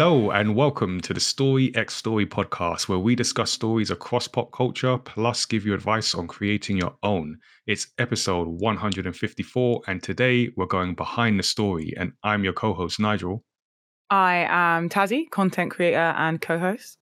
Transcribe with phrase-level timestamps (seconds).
[0.00, 4.52] Hello, and welcome to the Story X Story podcast, where we discuss stories across pop
[4.52, 7.36] culture plus give you advice on creating your own.
[7.66, 11.94] It's episode 154, and today we're going behind the story.
[11.96, 13.42] And I'm your co host, Nigel.
[14.08, 16.96] I am Tazziii, content creator and co host.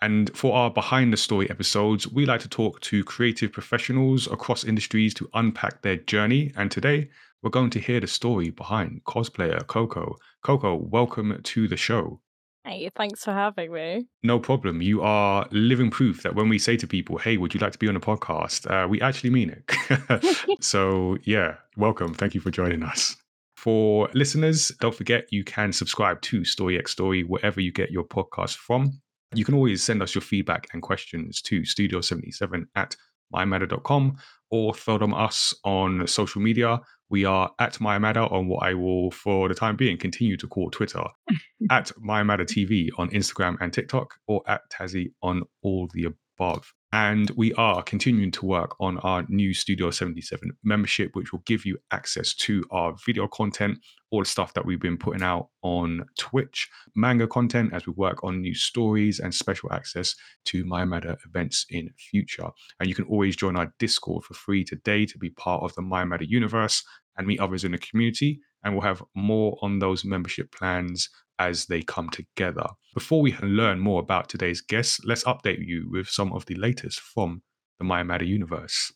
[0.00, 4.62] And for our behind the story episodes, we like to talk to creative professionals across
[4.62, 6.52] industries to unpack their journey.
[6.56, 7.08] And today,
[7.42, 10.16] we're going to hear the story behind cosplayer Coco.
[10.44, 12.20] Coco, welcome to the show.
[12.64, 14.06] Hey, thanks for having me.
[14.22, 14.80] No problem.
[14.80, 17.78] You are living proof that when we say to people, hey, would you like to
[17.78, 18.70] be on a podcast?
[18.70, 20.60] Uh, we actually mean it.
[20.60, 22.14] so, yeah, welcome.
[22.14, 23.16] Thank you for joining us.
[23.56, 28.04] For listeners, don't forget you can subscribe to Story X Story wherever you get your
[28.04, 29.00] podcast from.
[29.34, 32.94] You can always send us your feedback and questions to studio77 at
[33.34, 34.16] mymatter.com
[34.50, 36.80] or throw them us on social media.
[37.12, 40.70] We are at mymatter on what I will, for the time being, continue to call
[40.70, 41.04] Twitter,
[41.70, 46.72] at mymatter TV on Instagram and TikTok, or at Tazziii on all the above.
[46.94, 51.64] And we are continuing to work on our new Studio 77 membership, which will give
[51.64, 53.78] you access to our video content,
[54.10, 58.22] all the stuff that we've been putting out on Twitch, manga content as we work
[58.22, 62.50] on new stories, and special access to My Matter events in future.
[62.78, 65.82] And you can always join our Discord for free today to be part of the
[65.82, 66.84] My Matter universe
[67.16, 68.40] and meet others in the community.
[68.64, 72.66] And we'll have more on those membership plans as they come together.
[72.94, 77.00] Before we learn more about today's guests, let's update you with some of the latest
[77.00, 77.42] from
[77.78, 78.92] the Matter universe.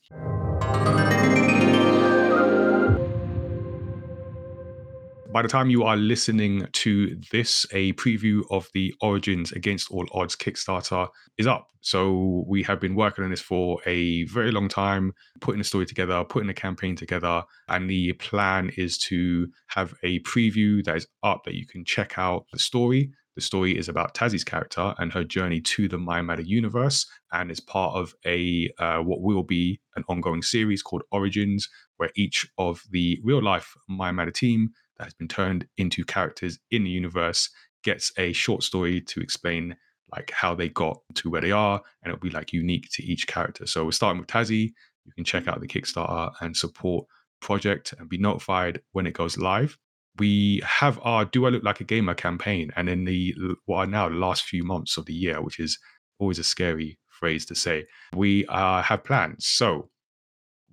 [5.36, 10.06] By the time you are listening to this, a preview of the Origins Against All
[10.12, 11.68] Odds Kickstarter is up.
[11.82, 15.12] So we have been working on this for a very long time,
[15.42, 17.42] putting the story together, putting the campaign together.
[17.68, 22.14] And the plan is to have a preview that is up that you can check
[22.16, 23.10] out the story.
[23.34, 27.50] The story is about Tazziii's character and her journey to the My Matter universe, and
[27.50, 31.68] is part of a uh, what will be an ongoing series called Origins,
[31.98, 36.58] where each of the real life My Matter team that has been turned into characters
[36.70, 37.50] in the universe
[37.84, 39.76] gets a short story to explain
[40.12, 43.26] like how they got to where they are and it'll be like unique to each
[43.26, 43.66] character.
[43.66, 44.72] So we're starting with Tazziii
[45.06, 47.06] you can check out the kickstarter and support
[47.40, 49.78] project and be notified when it goes live.
[50.18, 53.34] We have our do i look like a gamer campaign and in the
[53.66, 55.78] what are now the last few months of the year which is
[56.18, 57.84] always a scary phrase to say
[58.14, 59.46] we uh, have plans.
[59.46, 59.90] So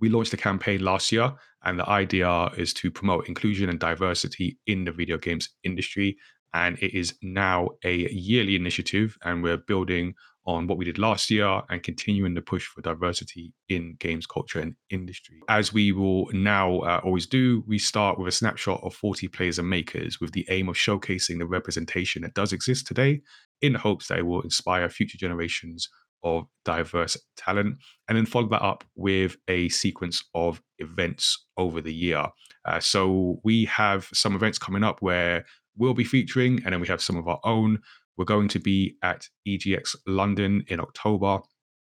[0.04, 1.32] we launched a campaign last year
[1.64, 6.18] and the idea is to promote inclusion and diversity in the video games industry.
[6.54, 10.14] And it is now a yearly initiative, and we're building
[10.46, 14.60] on what we did last year and continuing the push for diversity in games culture
[14.60, 15.38] and industry.
[15.48, 19.58] As we will now uh, always do, we start with a snapshot of 40 players
[19.58, 23.22] and makers with the aim of showcasing the representation that does exist today
[23.62, 25.88] in hopes that it will inspire future generations
[26.24, 31.94] of diverse talent, and then follow that up with a sequence of events over the
[31.94, 32.26] year.
[32.66, 35.46] Uh, so we have some events coming up where
[35.78, 37.80] we'll be featuring, and then we have some of our own.
[38.18, 41.40] We're going to be at EGX London in October.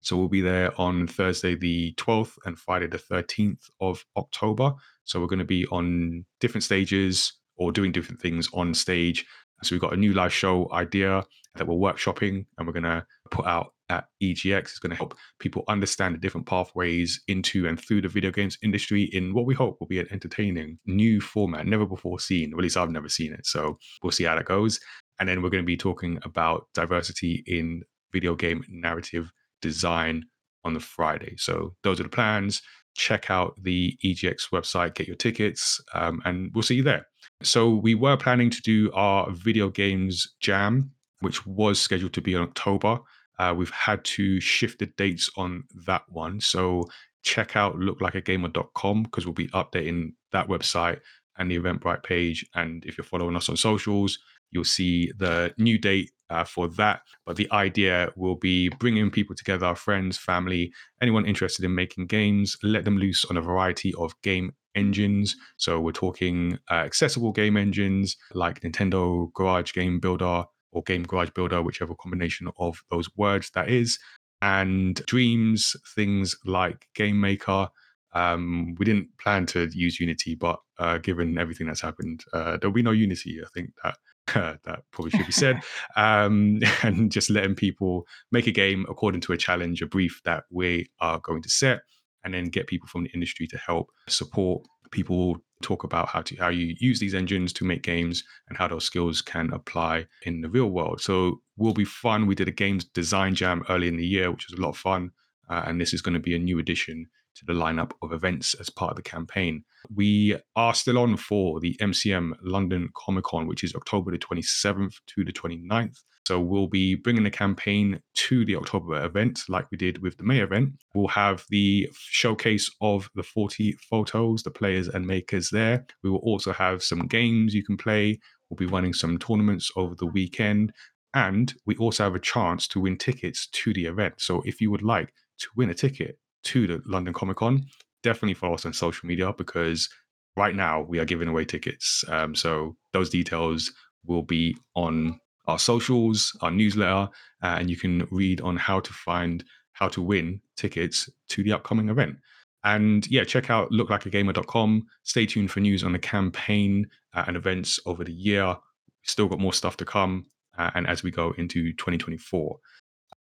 [0.02, 4.74] So we'll be there on Thursday the 12th and Friday the 13th of October.
[5.06, 9.26] So we're going to be on different stages or doing different things on stage.
[9.64, 11.24] So we've got a new live show idea
[11.56, 15.16] that we're workshopping and we're going to put out at EGX is going to help
[15.40, 19.54] people understand the different pathways into and through the video games industry in what we
[19.54, 22.54] hope will be an entertaining new format, never before seen.
[22.54, 23.46] Or at least I've never seen it.
[23.46, 24.80] So we'll see how that goes.
[25.20, 30.26] And then we're going to be talking about diversity in video game narrative design
[30.64, 31.36] on the Friday.
[31.38, 32.62] So those are the plans.
[32.96, 37.08] Check out the EGX website, get your tickets, um, and we'll see you there.
[37.42, 40.92] So we were planning to do our video games jam,
[41.22, 43.00] which was scheduled to be in October.
[43.40, 46.40] Uh, we've had to shift the dates on that one.
[46.40, 46.86] So
[47.24, 51.00] check out looklikeagamer.com because we'll be updating that website
[51.38, 52.46] and the Eventbrite page.
[52.54, 54.20] And if you're following us on socials,
[54.52, 57.02] you'll see the new date uh, for that.
[57.26, 60.72] But the idea will be bringing people together, friends, family,
[61.02, 65.36] anyone interested in making games, let them loose on a variety of game engines.
[65.58, 71.30] So we're talking uh, accessible game engines like Nintendo Garage Game Builder, or Game Garage
[71.34, 74.00] Builder, whichever combination of those words that is,
[74.42, 77.70] and dreams, things like Game Maker.
[78.14, 82.74] Um, we didn't plan to use Unity, but uh, given everything that's happened, uh, there'll
[82.74, 83.40] be no Unity.
[83.44, 83.96] I think that
[84.36, 85.62] uh, that probably should be said.
[85.96, 90.44] um, and just letting people make a game according to a challenge, a brief that
[90.52, 91.82] we are going to set,
[92.24, 96.22] and then get people from the industry to help support people will talk about how
[96.22, 100.06] to how you use these engines to make games and how those skills can apply
[100.24, 101.02] in the real world.
[101.02, 102.28] So will be fun.
[102.28, 104.78] We did a games design jam early in the year, which was a lot of
[104.78, 105.12] fun,
[105.50, 108.54] uh, and this is going to be a new addition to the lineup of events
[108.60, 109.64] as part of the campaign.
[109.94, 114.94] We are still on for the MCM London Comic Con, which is October the 27th
[115.08, 116.04] to the 29th.
[116.26, 120.24] So we'll be bringing the campaign to the October event, like we did with the
[120.24, 120.74] May event.
[120.96, 125.86] We'll have the showcase of the 40 photos, the players and makers there.
[126.02, 128.20] We will also have some games you can play.
[128.50, 130.72] We'll be running some tournaments over the weekend.
[131.14, 134.16] And we also have a chance to win tickets to the event.
[134.18, 137.66] So if you would like to win a ticket to the London Comic Con,
[138.02, 139.90] definitely follow us on social media because
[140.36, 142.04] right now we are giving away tickets.
[142.08, 143.72] Um, so those details
[144.06, 147.10] will be on our socials, our newsletter,
[147.42, 149.44] uh, and you can read on how to find
[149.74, 152.18] how to win tickets to the upcoming event.
[152.64, 154.88] And yeah, check out looklikeagamer.com.
[155.04, 158.56] Stay tuned for news on the campaign uh, and events over the year.
[159.04, 160.26] Still got more stuff to come,
[160.58, 162.58] uh, and as we go into 2024.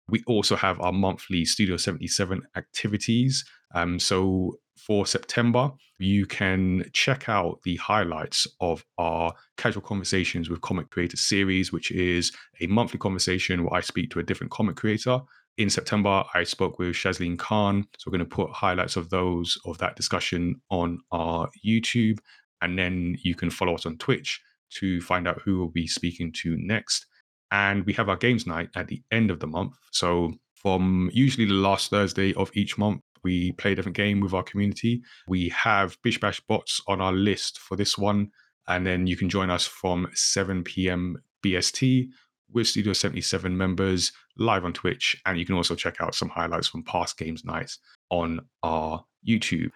[0.10, 3.46] We also have our monthly Studio 77 activities.
[3.76, 4.58] Um, so
[4.90, 11.22] for September, you can check out the highlights of our Casual Conversations with Comic Creators
[11.22, 15.20] series, which is a monthly conversation where I speak to a different comic creator.
[15.60, 17.86] In September, I spoke with Shazleen Khan.
[18.00, 22.18] So we're going to put highlights of those, of that discussion on our YouTube.
[22.64, 24.42] And then you can follow us on Twitch
[24.80, 27.06] to find out who we'll be speaking to next.
[27.52, 29.76] And we have our games night at the end of the month.
[29.92, 34.34] So from usually the last Thursday of each month, we play a different game with
[34.34, 35.02] our community.
[35.28, 38.32] We have Bish Bash bots on our list for this one.
[38.68, 41.18] And then you can join us from 7 p.m.
[41.44, 42.10] BST
[42.52, 45.20] with Studio 77 members live on Twitch.
[45.26, 47.80] And you can also check out some highlights from past games nights
[48.10, 49.72] on our YouTube.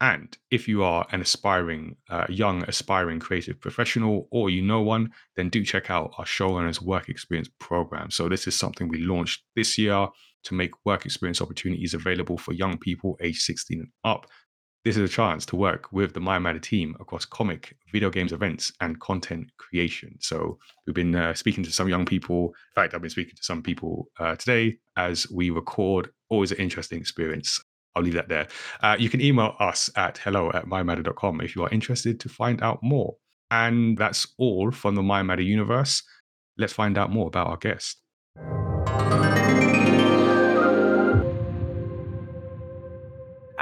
[0.00, 5.12] And if you are an aspiring, uh, young, aspiring creative professional or you know one,
[5.36, 8.10] then do check out our Showrunners Work Experience program.
[8.10, 10.08] So, this is something we launched this year
[10.44, 14.26] to make work experience opportunities available for young people aged 16 and up.
[14.84, 18.32] This is a chance to work with the My Matter team across comic, video games
[18.32, 20.16] events, and content creation.
[20.20, 22.46] So, we've been uh, speaking to some young people.
[22.46, 26.10] In fact, I've been speaking to some people uh, today as we record.
[26.30, 27.60] Always an interesting experience.
[27.94, 28.48] I'll leave that there.
[28.80, 32.60] Uh, you can email us at hello at mymatter.com if you are interested to find
[32.60, 33.14] out more.
[33.52, 36.02] And that's all from the My Matter universe.
[36.58, 37.98] Let's find out more about our guest.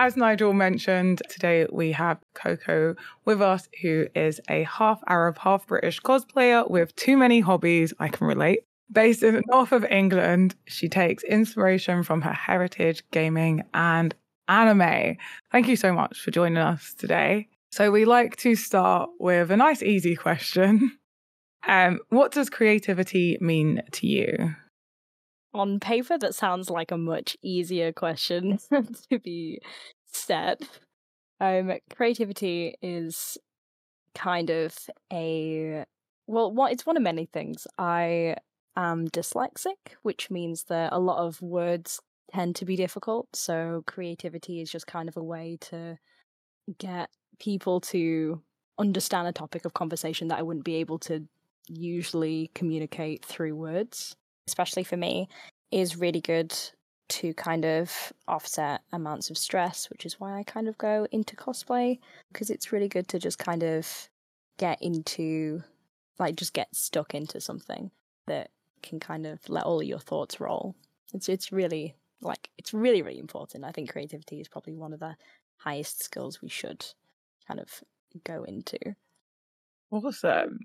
[0.01, 2.95] As Nigel mentioned, today we have Coco
[3.27, 7.93] with us, who is a half Arab, half British cosplayer with too many hobbies.
[7.99, 8.61] I can relate.
[8.91, 14.15] Based in the north of England, she takes inspiration from her heritage, gaming, and
[14.49, 15.19] anime.
[15.53, 17.49] Thank you so much for joining us today.
[17.71, 20.97] So, we like to start with a nice, easy question.
[21.69, 24.55] Um, what does creativity mean to you?
[25.53, 28.59] On paper, that sounds like a much easier question
[29.11, 29.61] to be
[30.07, 30.59] said.
[31.41, 33.39] Um, creativity is
[34.15, 34.77] kind of
[35.13, 35.85] a
[36.27, 37.67] well, what it's one of many things.
[37.79, 38.37] I
[38.77, 42.01] am dyslexic, which means that a lot of words
[42.33, 43.29] tend to be difficult.
[43.35, 45.99] So creativity is just kind of a way to
[46.79, 48.43] get people to
[48.79, 51.27] understand a topic of conversation that I wouldn't be able to
[51.69, 54.17] usually communicate through words.
[54.51, 55.29] Especially for me,
[55.71, 56.53] is really good
[57.09, 61.37] to kind of offset amounts of stress, which is why I kind of go into
[61.37, 61.99] cosplay
[62.33, 64.09] because it's really good to just kind of
[64.59, 65.63] get into
[66.19, 67.91] like just get stuck into something
[68.27, 68.51] that
[68.83, 70.75] can kind of let all your thoughts roll.
[71.15, 73.65] It's it's really like it's really really important.
[73.65, 75.17] I think creativity is probably one of the
[75.59, 76.85] highest skills we should
[77.47, 77.83] kind of
[78.25, 78.79] go into.
[79.93, 80.59] Awesome.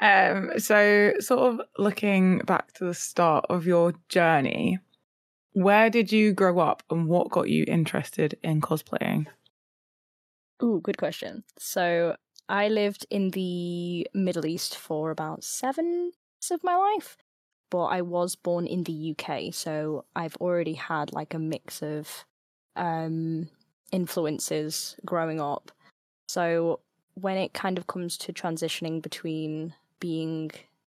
[0.00, 4.78] Um, so, sort of looking back to the start of your journey,
[5.52, 9.26] where did you grow up and what got you interested in cosplaying?
[10.62, 11.44] Ooh, good question.
[11.58, 12.16] So,
[12.48, 16.12] I lived in the Middle East for about seven
[16.50, 17.16] of my life
[17.70, 22.24] but I was born in the UK, so I've already had like a mix of
[22.76, 23.48] um,
[23.92, 25.72] influences growing up.
[26.28, 26.80] So
[27.20, 30.50] when it kind of comes to transitioning between being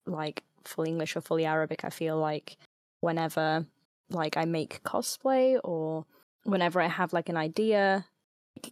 [0.05, 2.57] like full English or fully Arabic, I feel like
[2.99, 3.65] whenever
[4.09, 6.05] like I make cosplay or
[6.43, 8.05] whenever I have like an idea,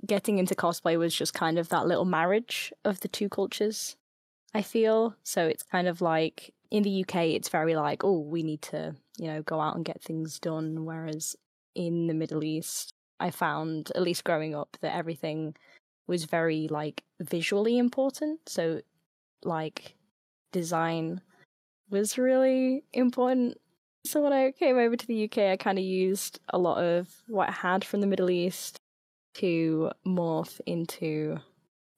[0.05, 3.95] getting into cosplay was just kind of that little marriage of the two cultures.
[4.53, 8.43] I feel so it's kind of like in the UK, it's very like, oh, we
[8.43, 10.83] need to, you know, go out and get things done.
[10.83, 11.35] Whereas
[11.75, 15.55] in the Middle East, I found, at least growing up, that everything
[16.07, 18.39] was very like visually important.
[18.47, 18.81] So
[19.43, 19.95] like
[20.51, 21.21] design
[21.89, 23.57] was really important.
[24.05, 27.09] So when I came over to the UK, I kind of used a lot of
[27.27, 28.77] what I had from the Middle East
[29.35, 31.37] to morph into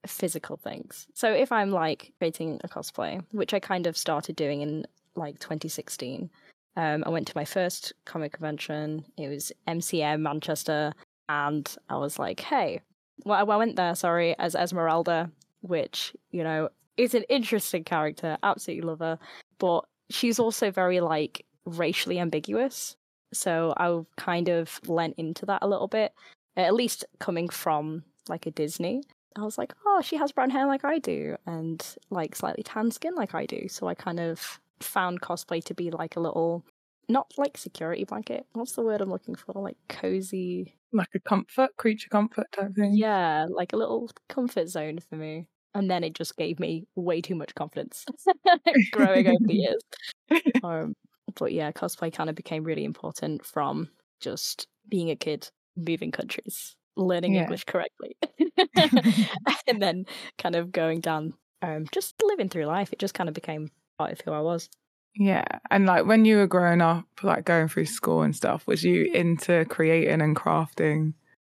[0.08, 1.08] physical things.
[1.14, 4.86] So if I'm like creating a cosplay, which I kind of started doing in
[5.16, 6.30] like 2016,
[6.76, 9.06] um, I went to my first comic convention.
[9.18, 10.94] It was MCM Manchester,
[11.28, 12.82] and I was like, "Hey,
[13.26, 18.38] well, I went there, sorry, as Esmeralda, which you know is an interesting character.
[18.44, 19.20] Absolutely love her,
[19.58, 22.96] but she's also very like racially ambiguous.
[23.32, 26.14] So I kind of lent into that a little bit,
[26.58, 29.04] at least coming from like a Disney.
[29.36, 32.92] I was like, oh, she has brown hair like I do, and like slightly tan
[32.92, 33.68] skin like I do.
[33.70, 36.66] So I kind of found cosplay to be like a little,
[37.10, 38.46] not like security blanket.
[38.54, 39.54] What's the word I'm looking for?
[39.56, 40.76] Like cozy.
[40.92, 42.94] Like a comfort, creature comfort type thing.
[42.94, 45.48] Yeah, like a little comfort zone for me.
[45.76, 48.06] And then it just gave me way too much confidence
[48.92, 49.82] growing over the years.
[50.64, 50.96] Um,
[51.36, 53.90] but yeah, cosplay kind of became really important from
[54.22, 57.36] just being a kid, moving countries, learning Yeah.
[57.36, 58.18] English correctly,
[59.68, 60.06] and then
[60.38, 62.92] kind of going down, um, just living through life.
[62.94, 64.70] It just kind of became part of who I was.
[65.16, 65.46] Yeah.
[65.70, 69.06] And like when you were growing up, like going through school and stuff, was you
[69.14, 71.14] into creating and crafting?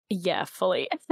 [0.09, 0.89] Yeah, fully.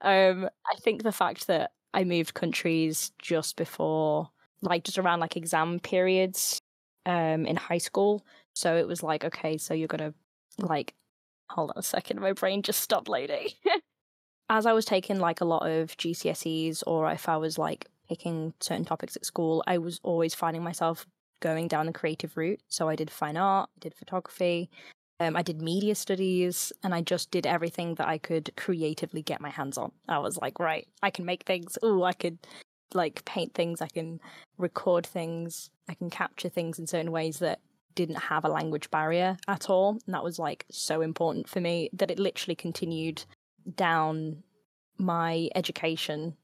[0.00, 5.36] um, I think the fact that I moved countries just before, like, just around like
[5.36, 6.58] exam periods,
[7.06, 8.24] um, in high school.
[8.54, 10.14] So it was like, okay, so you're gonna
[10.58, 10.94] like,
[11.50, 13.48] hold on a second, my brain just stopped loading.
[14.50, 18.52] As I was taking like a lot of GCSEs, or if I was like picking
[18.60, 21.06] certain topics at school, I was always finding myself
[21.40, 22.60] going down the creative route.
[22.68, 24.70] So I did fine art, I did photography,
[25.20, 29.40] um, I did media studies and I just did everything that I could creatively get
[29.40, 29.92] my hands on.
[30.08, 31.78] I was like, right, I can make things.
[31.82, 32.38] Oh, I could
[32.94, 33.80] like paint things.
[33.80, 34.20] I can
[34.58, 35.70] record things.
[35.88, 37.60] I can capture things in certain ways that
[37.94, 39.98] didn't have a language barrier at all.
[40.04, 43.24] And that was like so important for me that it literally continued
[43.76, 44.42] down
[44.98, 46.36] my education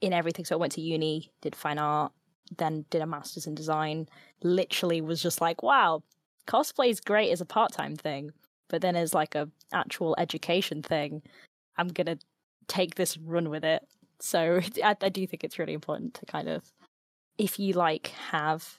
[0.00, 0.44] in everything.
[0.44, 2.12] So I went to uni, did fine art,
[2.56, 4.08] then did a master's in design.
[4.42, 6.02] Literally was just like, wow,
[6.46, 8.30] cosplay is great as a part-time thing
[8.68, 11.22] but then as like a actual education thing
[11.76, 12.16] i'm gonna
[12.68, 13.86] take this and run with it.
[14.20, 16.72] So I, I do think it's really important to kind of
[17.38, 18.78] if you like have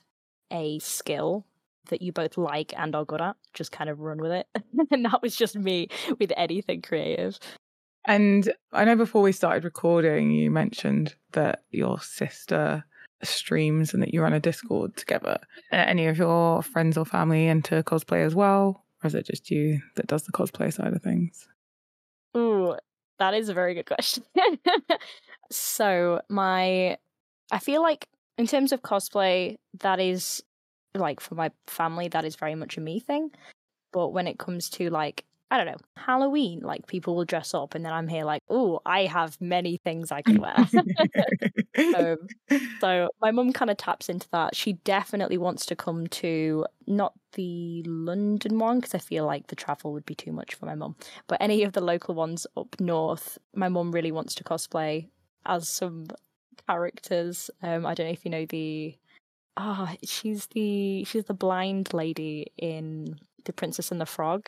[0.52, 1.46] a skill
[1.90, 4.48] that you both like and are good at just kind of run with it.
[4.92, 7.40] And that was just me with anything creative.
[8.06, 12.86] And I know before we started recording, you mentioned that your sister
[13.24, 15.40] streams and that you run a Discord together.
[15.72, 18.86] Are any of your friends or family into cosplay as well?
[19.04, 21.48] Or is it just you that does the cosplay side of things?
[22.36, 22.76] Ooh,
[23.20, 24.24] that is a very good question.
[25.52, 26.98] so my
[27.52, 28.08] I feel like
[28.38, 30.44] in terms of cosplay, that is
[30.94, 33.32] like for my family, that is very much a me thing.
[33.92, 37.74] But when it comes to like I don't know, Halloween, like people will dress up
[37.74, 40.56] and then I'm here like, oh, I have many things I can wear.
[41.96, 42.18] um,
[42.82, 44.56] so my mum kind of taps into that.
[44.56, 49.56] She definitely wants to come to not the London one because I feel like the
[49.56, 52.76] travel would be too much for my mum, but any of the local ones up
[52.82, 53.38] north.
[53.56, 55.08] My mum really wants to cosplay
[55.46, 56.08] as some
[56.68, 57.50] characters.
[57.62, 58.98] Um, I don't know if you know the.
[59.56, 64.46] Ah, she's the she's the blind lady in The Princess and the Frog.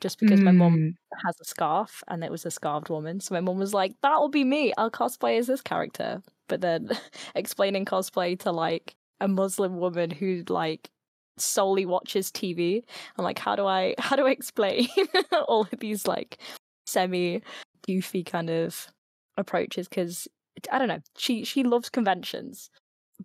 [0.00, 0.94] Just because my mum Mm.
[1.24, 3.20] has a scarf and it was a scarved woman.
[3.20, 4.72] So my mum was like, that'll be me.
[4.76, 6.22] I'll cosplay as this character.
[6.48, 6.90] But then
[7.34, 10.90] explaining cosplay to like a Muslim woman who like
[11.38, 12.84] solely watches TV.
[13.16, 14.88] I'm like, how do I how do I explain
[15.48, 16.38] all of these like
[16.86, 17.42] semi
[17.86, 18.88] goofy kind of
[19.36, 19.88] approaches?
[19.88, 20.28] Because
[20.72, 22.70] I don't know, she she loves conventions,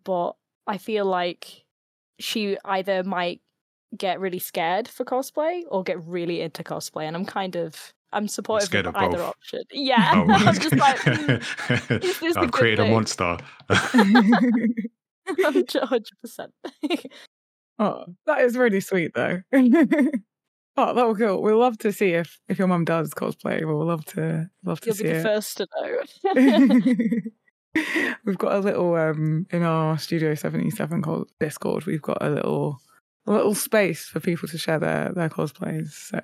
[0.03, 0.33] but
[0.67, 1.65] I feel like
[2.19, 3.41] she either might
[3.97, 8.27] get really scared for cosplay or get really into cosplay, and I'm kind of I'm
[8.27, 9.29] supportive scared of of either both.
[9.29, 9.61] option.
[9.71, 12.93] Yeah, Oh, I'm just like mm, is this a I've good created a thing?
[12.93, 13.37] monster.
[15.43, 16.53] hundred percent.
[17.79, 19.41] oh, that is really sweet though.
[19.53, 21.41] oh, that will cool.
[21.41, 23.65] We'll love to see if if your mum does cosplay.
[23.65, 25.23] We'll love to love to You'll see be the it.
[25.23, 26.01] first to know.
[28.25, 32.79] we've got a little um in our Studio 77 called Discord, we've got a little
[33.29, 35.91] a little space for people to share their their cosplays.
[35.91, 36.19] So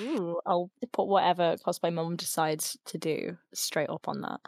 [0.00, 4.40] Ooh, I'll put whatever cosplay mum decides to do straight up on that.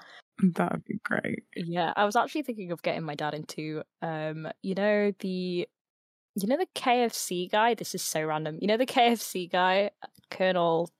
[0.54, 1.44] that would be great.
[1.56, 5.66] Yeah, I was actually thinking of getting my dad into um, you know, the
[6.36, 7.74] you know the KFC guy?
[7.74, 8.58] This is so random.
[8.60, 9.90] You know the KFC guy,
[10.30, 10.90] Colonel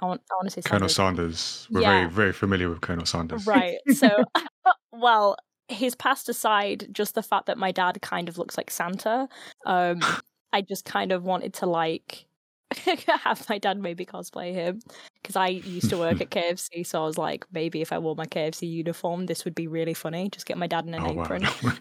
[0.00, 1.38] I want, I want to say Colonel Sanders.
[1.38, 1.68] Sanders.
[1.70, 1.90] We're Yeah.
[2.00, 3.46] very, very familiar with Colonel Sanders.
[3.46, 3.76] Right.
[3.92, 4.08] So,
[4.92, 5.36] well,
[5.68, 9.28] his past aside, just the fact that my dad kind of looks like Santa,
[9.66, 10.00] um,
[10.52, 12.26] I just kind of wanted to like
[13.24, 14.80] have my dad maybe cosplay him
[15.22, 18.14] because I used to work at KFC, so I was like, maybe if I wore
[18.16, 20.28] my KFC uniform, this would be really funny.
[20.30, 21.42] Just get my dad in an Oh, apron.
[21.62, 21.72] wow.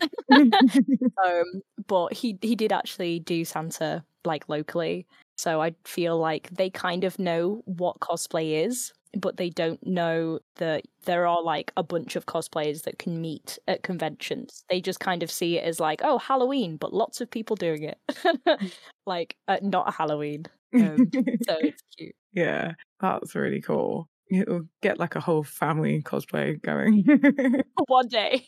[1.25, 5.05] um, but he he did actually do Santa like locally,
[5.37, 10.39] so I feel like they kind of know what cosplay is, but they don't know
[10.57, 14.63] that there are like a bunch of cosplayers that can meet at conventions.
[14.69, 17.83] They just kind of see it as like, oh, Halloween, but lots of people doing
[17.83, 17.97] it,
[19.05, 20.45] like uh, not Halloween.
[20.73, 21.09] Um,
[21.47, 22.15] so it's cute.
[22.33, 24.09] yeah, that's really cool.
[24.29, 27.05] It'll get like a whole family cosplay going.
[27.87, 28.45] One day.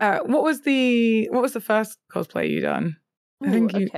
[0.00, 2.96] uh, what was the what was the first cosplay you done?
[3.44, 3.90] I think Ooh, you-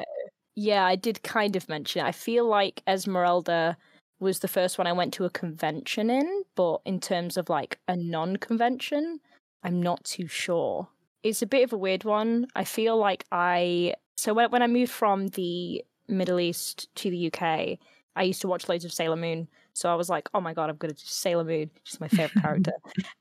[0.56, 2.08] Yeah, I did kind of mention it.
[2.08, 3.76] I feel like Esmeralda
[4.20, 7.78] was the first one I went to a convention in, but in terms of like
[7.88, 9.20] a non convention,
[9.62, 10.88] I'm not too sure.
[11.22, 12.46] It's a bit of a weird one.
[12.54, 13.94] I feel like I.
[14.16, 17.78] So when, when I moved from the Middle East to the UK,
[18.16, 19.48] I used to watch loads of Sailor Moon.
[19.74, 21.70] So I was like, oh my God, I'm going to do Sailor Moon.
[21.84, 22.72] She's my favorite character.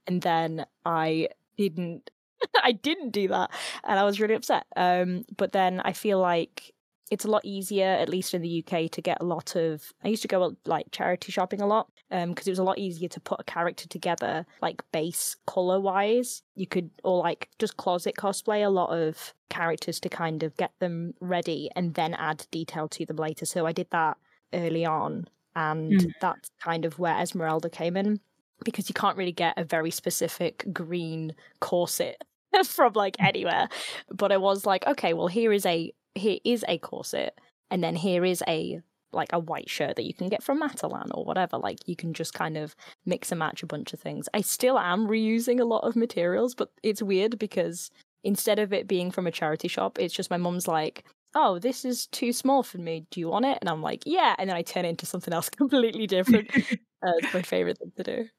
[0.07, 2.09] and then I didn't.
[2.63, 3.49] I didn't do that,
[3.83, 4.65] and I was really upset.
[4.75, 6.73] Um, but then I feel like
[7.11, 9.93] it's a lot easier, at least in the UK, to get a lot of.
[10.03, 12.77] I used to go like charity shopping a lot, um, because it was a lot
[12.79, 16.43] easier to put a character together, like base color wise.
[16.55, 20.71] You could or like just closet cosplay a lot of characters to kind of get
[20.79, 23.45] them ready and then add detail to them later.
[23.45, 24.17] So I did that
[24.53, 26.11] early on, and Mm.
[26.19, 28.19] that's kind of where Esmeralda came in
[28.65, 32.23] because you can't really get a very specific green corset
[32.65, 33.69] from like anywhere.
[34.11, 37.95] But I was like, okay, well here is a here is a corset, and then
[37.95, 38.81] here is a
[39.13, 41.57] like a white shirt that you can get from Matalan or whatever.
[41.57, 42.75] Like you can just kind of
[43.05, 44.27] mix and match a bunch of things.
[44.33, 47.89] I still am reusing a lot of materials, but it's weird because
[48.23, 51.85] instead of it being from a charity shop, it's just my mum's like, Oh, this
[51.85, 53.05] is too small for me.
[53.11, 53.57] Do you want it?
[53.61, 54.35] And I'm like, yeah.
[54.39, 56.49] And then I turn it into something else completely different.
[56.55, 58.29] uh, it's my favorite thing to do.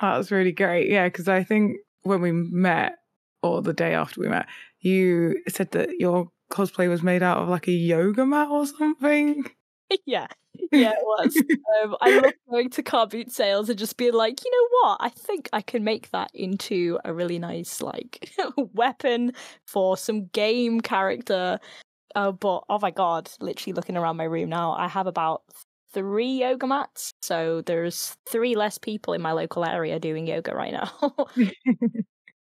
[0.00, 0.90] That was really great.
[0.90, 2.98] Yeah, because I think when we met,
[3.42, 4.46] or the day after we met,
[4.80, 9.44] you said that your cosplay was made out of like a yoga mat or something.
[10.06, 10.26] yeah,
[10.72, 11.36] yeah, it was.
[11.84, 14.98] um, I love going to car boot sales and just being like, you know what?
[15.00, 19.32] I think I can make that into a really nice like weapon
[19.66, 21.58] for some game character.
[22.14, 25.42] Uh, but oh my god, literally looking around my room now, I have about
[25.92, 27.12] three yoga mats.
[27.22, 31.26] So there's three less people in my local area doing yoga right now.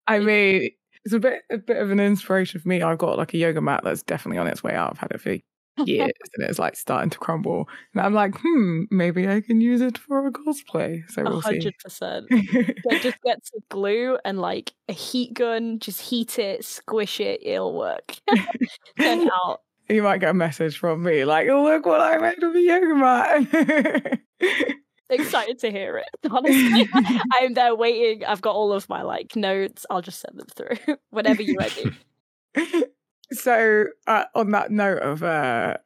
[0.08, 0.72] I mean,
[1.04, 2.82] it's a bit a bit of an inspiration for me.
[2.82, 4.92] I've got like a yoga mat that's definitely on its way out.
[4.92, 5.38] I've had it for
[5.86, 7.68] years and it's like starting to crumble.
[7.94, 11.10] And I'm like, hmm, maybe I can use it for a cosplay.
[11.10, 11.50] So we'll see.
[11.50, 12.28] hundred percent.
[12.32, 17.42] Yeah, just get some glue and like a heat gun, just heat it, squish it,
[17.44, 18.16] it'll work.
[19.00, 19.62] Turn it out.
[19.90, 22.96] you might get a message from me like, look what I made with a yoga
[22.96, 24.20] mat.
[25.12, 26.08] Excited to hear it.
[26.32, 26.90] Honestly,
[27.42, 28.26] I'm there waiting.
[28.26, 29.86] I've got all of my like notes.
[29.90, 31.92] I'll just send them through whenever you're ready.
[33.32, 35.78] so uh, on that note of uh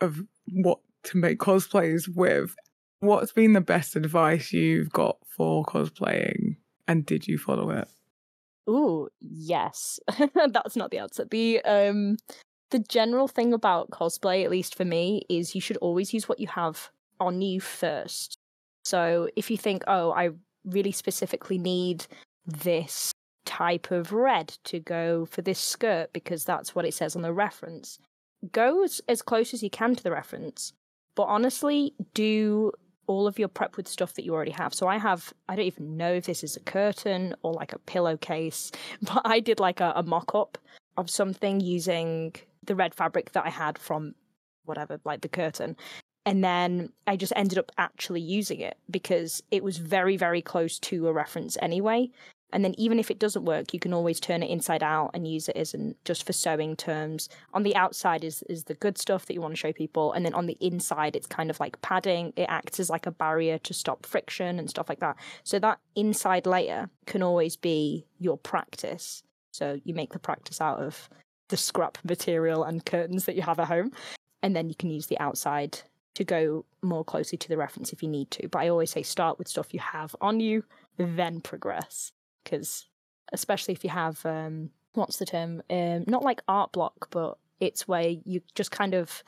[0.00, 2.54] of what to make cosplays with
[3.00, 7.88] what's been the best advice you've got for cosplaying and did you follow it
[8.68, 9.98] Ooh, yes.
[10.52, 11.26] That's not the answer.
[11.28, 12.16] The um
[12.70, 16.40] the general thing about cosplay, at least for me, is you should always use what
[16.40, 16.90] you have
[17.20, 18.38] on you first.
[18.84, 20.30] So if you think, oh, I
[20.64, 22.06] really specifically need
[22.46, 23.12] this
[23.44, 27.32] type of red to go for this skirt because that's what it says on the
[27.32, 27.98] reference,
[28.50, 30.72] go as, as close as you can to the reference.
[31.14, 32.72] But honestly, do
[33.06, 34.72] all of your prep with stuff that you already have.
[34.72, 37.78] So I have, I don't even know if this is a curtain or like a
[37.80, 38.70] pillowcase,
[39.02, 40.58] but I did like a, a mock up
[40.96, 44.14] of something using the red fabric that I had from
[44.64, 45.76] whatever, like the curtain.
[46.24, 50.78] And then I just ended up actually using it because it was very, very close
[50.80, 52.10] to a reference anyway.
[52.52, 55.26] And then even if it doesn't work, you can always turn it inside out and
[55.26, 57.28] use it as an just for sewing terms.
[57.54, 60.24] On the outside is is the good stuff that you want to show people, and
[60.24, 62.32] then on the inside it's kind of like padding.
[62.36, 65.16] It acts as like a barrier to stop friction and stuff like that.
[65.44, 69.22] So that inside layer can always be your practice.
[69.54, 71.08] So you make the practice out of
[71.48, 73.92] the scrap material and curtains that you have at home,
[74.42, 75.80] and then you can use the outside
[76.14, 78.48] to go more closely to the reference if you need to.
[78.48, 80.64] But I always say start with stuff you have on you,
[80.98, 82.12] then progress
[82.44, 82.86] because
[83.32, 87.88] especially if you have um what's the term um not like art block but it's
[87.88, 89.22] where you just kind of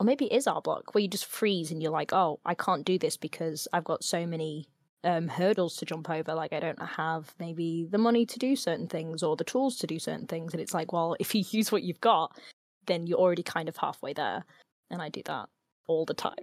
[0.00, 2.54] or maybe it is art block where you just freeze and you're like, oh, I
[2.54, 4.68] can't do this because I've got so many
[5.02, 6.34] um, hurdles to jump over.
[6.34, 9.88] Like I don't have maybe the money to do certain things or the tools to
[9.88, 10.52] do certain things.
[10.52, 12.38] And it's like, well, if you use what you've got,
[12.86, 14.44] then you're already kind of halfway there.
[14.90, 15.48] And I do that
[15.88, 16.34] all the time.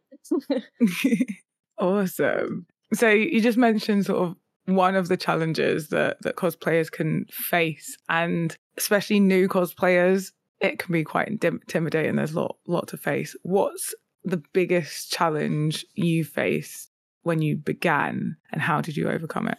[1.79, 2.65] awesome.
[2.93, 7.97] So you just mentioned sort of one of the challenges that that cosplayers can face,
[8.09, 12.15] and especially new cosplayers, it can be quite intimidating.
[12.15, 13.35] There's a lot lot to face.
[13.43, 16.89] What's the biggest challenge you faced
[17.23, 19.57] when you began, and how did you overcome it?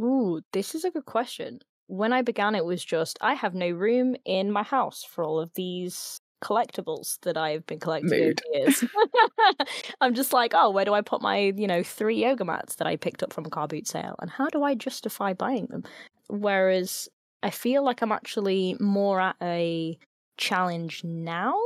[0.00, 1.60] Ooh, this is a good question.
[1.88, 5.38] When I began, it was just I have no room in my house for all
[5.38, 8.40] of these collectibles that I've been collecting Mood.
[8.54, 8.84] over years.
[10.00, 12.86] I'm just like, oh, where do I put my, you know, three yoga mats that
[12.86, 14.16] I picked up from a car boot sale?
[14.20, 15.84] And how do I justify buying them?
[16.28, 17.08] Whereas
[17.42, 19.98] I feel like I'm actually more at a
[20.36, 21.58] challenge now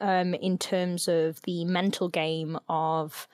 [0.00, 3.28] um, in terms of the mental game of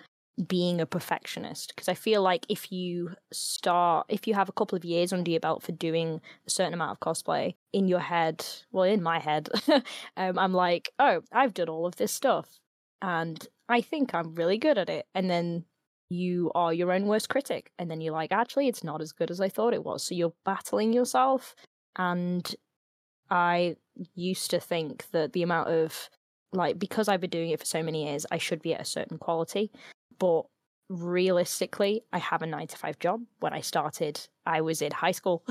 [0.49, 4.77] being a perfectionist because I feel like if you start if you have a couple
[4.77, 8.45] of years under your belt for doing a certain amount of cosplay in your head
[8.73, 9.49] well in my head
[10.17, 12.59] um, I'm like oh I've done all of this stuff
[13.01, 15.65] and I think I'm really good at it and then
[16.11, 19.31] you are your own worst critic and then you're like actually it's not as good
[19.31, 21.55] as I thought it was so you're battling yourself
[21.97, 22.53] and
[23.31, 23.77] I
[24.15, 26.11] used to think that the amount of
[26.53, 28.85] like because I've been doing it for so many years, I should be at a
[28.85, 29.71] certain quality
[30.19, 30.45] but
[30.89, 33.23] realistically, I have a nine to five job.
[33.41, 35.45] When I started, I was in high school.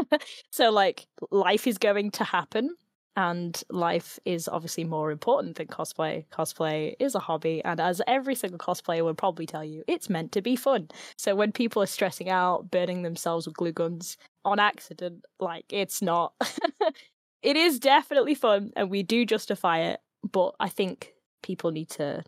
[0.50, 2.76] so, like, life is going to happen.
[3.16, 6.26] And life is obviously more important than cosplay.
[6.28, 7.60] Cosplay is a hobby.
[7.64, 10.88] And as every single cosplayer would probably tell you, it's meant to be fun.
[11.16, 16.00] So, when people are stressing out, burning themselves with glue guns on accident, like, it's
[16.00, 16.34] not.
[17.42, 20.00] it is definitely fun and we do justify it.
[20.30, 22.22] But I think people need to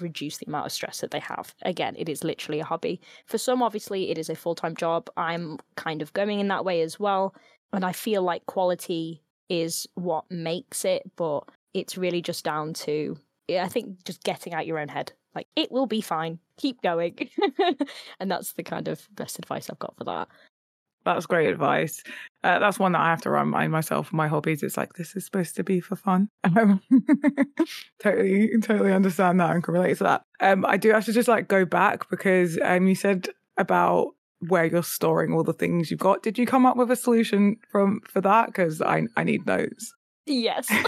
[0.00, 1.54] reduce the amount of stress that they have.
[1.62, 3.00] Again, it is literally a hobby.
[3.26, 5.08] For some, obviously, it is a full time job.
[5.16, 7.34] I'm kind of going in that way as well.
[7.72, 11.40] And I feel like quality is what makes it, but
[11.74, 13.16] it's really just down to,
[13.48, 15.12] I think, just getting out your own head.
[15.34, 16.40] Like, it will be fine.
[16.56, 17.16] Keep going.
[18.20, 20.28] and that's the kind of best advice I've got for that.
[21.04, 22.02] That's great advice.
[22.44, 24.12] Uh, that's one that I have to remind myself.
[24.12, 26.28] My hobbies, it's like this is supposed to be for fun.
[26.44, 26.80] Um,
[28.00, 30.22] totally, totally understand that and can relate to that.
[30.40, 34.08] Um, I do have to just like go back because um, you said about
[34.48, 36.22] where you're storing all the things you've got.
[36.22, 38.46] Did you come up with a solution from for that?
[38.46, 39.94] Because I I need those.
[40.26, 40.68] Yes.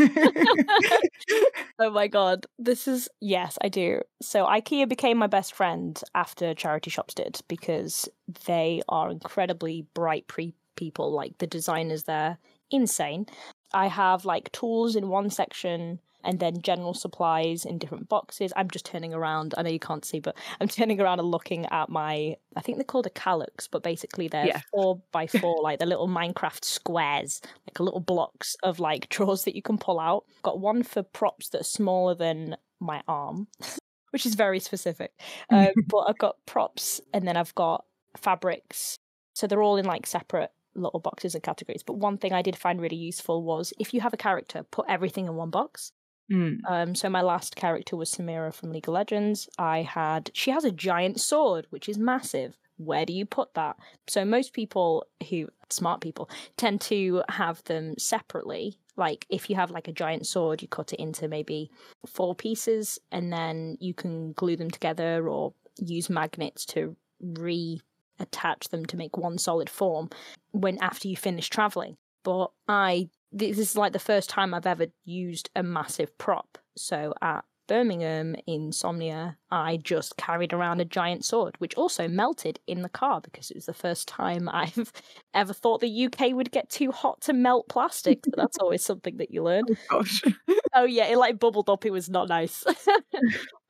[1.78, 2.46] oh my god.
[2.58, 4.02] This is yes, I do.
[4.20, 8.08] So IKEA became my best friend after charity shops did because
[8.46, 12.38] they are incredibly bright pre people like the designers there
[12.70, 13.26] insane.
[13.74, 18.52] I have like tools in one section and then general supplies in different boxes.
[18.56, 19.54] I'm just turning around.
[19.56, 22.36] I know you can't see, but I'm turning around and looking at my.
[22.56, 24.60] I think they're called a Kallax, but basically they're yeah.
[24.70, 29.56] four by four, like the little Minecraft squares, like little blocks of like drawers that
[29.56, 30.24] you can pull out.
[30.42, 33.48] Got one for props that are smaller than my arm,
[34.10, 35.12] which is very specific.
[35.50, 37.84] Um, but I've got props, and then I've got
[38.16, 38.96] fabrics.
[39.34, 41.82] So they're all in like separate little boxes and categories.
[41.82, 44.86] But one thing I did find really useful was if you have a character, put
[44.88, 45.92] everything in one box.
[46.32, 46.60] Mm.
[46.66, 49.48] Um, so my last character was Samira from League of Legends.
[49.58, 52.56] I had she has a giant sword, which is massive.
[52.78, 53.76] Where do you put that?
[54.08, 58.78] So most people who smart people tend to have them separately.
[58.96, 61.70] Like if you have like a giant sword, you cut it into maybe
[62.06, 68.86] four pieces, and then you can glue them together or use magnets to reattach them
[68.86, 70.08] to make one solid form
[70.52, 71.96] when after you finish traveling.
[72.24, 76.58] But I this is like the first time I've ever used a massive prop.
[76.76, 82.82] So at Birmingham Insomnia, I just carried around a giant sword, which also melted in
[82.82, 84.92] the car because it was the first time I've
[85.32, 88.20] ever thought the UK would get too hot to melt plastic.
[88.24, 89.64] But that's always something that you learn.
[89.90, 90.22] Oh, gosh.
[90.74, 91.84] oh yeah, it like bubbled up.
[91.86, 92.64] It was not nice.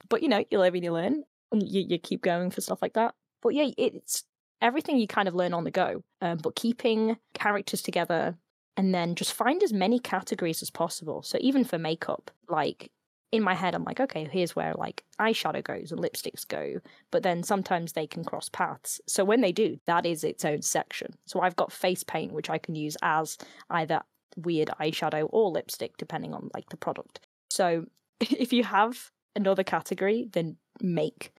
[0.09, 2.83] but you know, you live and you learn, and you, you keep going for stuff
[2.83, 3.14] like that.
[3.40, 4.25] But yeah, it's
[4.61, 6.03] everything you kind of learn on the go.
[6.20, 8.37] Um, but keeping characters together
[8.76, 11.22] and then just find as many categories as possible.
[11.22, 12.90] So even for makeup, like
[13.30, 16.80] in my head, I'm like, okay, here's where like eyeshadow goes and lipsticks go.
[17.11, 19.00] But then sometimes they can cross paths.
[19.06, 21.14] So when they do, that is its own section.
[21.26, 23.38] So I've got face paint, which I can use as
[23.70, 24.02] either
[24.37, 27.20] weird eyeshadow or lipstick, depending on like the product.
[27.50, 27.87] So
[28.20, 31.32] if you have another category, then make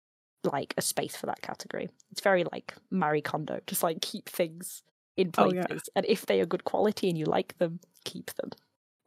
[0.43, 1.89] like a space for that category.
[2.11, 4.83] It's very like Marie Kondo, just like keep things
[5.17, 5.65] in places.
[5.67, 5.79] Oh, yeah.
[5.95, 8.51] And if they are good quality and you like them, keep them.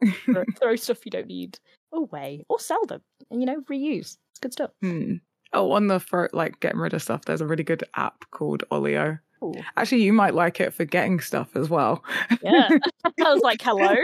[0.25, 1.57] throw, throw stuff you don't need
[1.91, 3.01] away or sell them.
[3.31, 4.17] and you know reuse.
[4.31, 4.71] It's good stuff.
[4.81, 5.15] Hmm.
[5.53, 8.63] Oh, on the for like getting rid of stuff, there's a really good app called
[8.71, 9.17] Olio.
[9.43, 9.53] Ooh.
[9.75, 12.03] Actually, you might like it for getting stuff as well.
[12.41, 12.69] Yeah,
[13.05, 13.95] I was like, hello,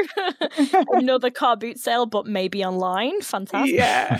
[0.92, 3.20] another car boot sale, but maybe online.
[3.22, 3.76] Fantastic.
[3.76, 4.20] Yeah.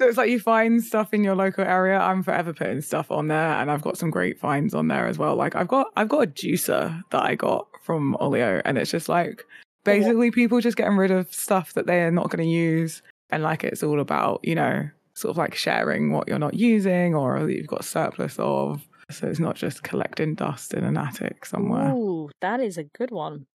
[0.00, 1.98] So it's like you find stuff in your local area.
[1.98, 5.18] I'm forever putting stuff on there, and I've got some great finds on there as
[5.18, 5.36] well.
[5.36, 9.08] Like I've got I've got a juicer that I got from Olio, and it's just
[9.08, 9.44] like
[9.84, 13.62] basically people just getting rid of stuff that they're not going to use, and like
[13.64, 17.52] it's all about you know sort of like sharing what you're not using or that
[17.54, 18.82] you've got surplus of.
[19.10, 21.92] So it's not just collecting dust in an attic somewhere.
[21.92, 23.46] Ooh, that is a good one.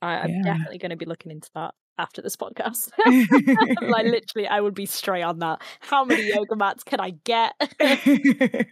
[0.00, 0.42] I, I'm Yeah.
[0.42, 2.90] definitely going to be looking into that after this podcast.
[3.88, 5.62] like literally, I would be straight on that.
[5.80, 7.52] How many yoga mats can I get?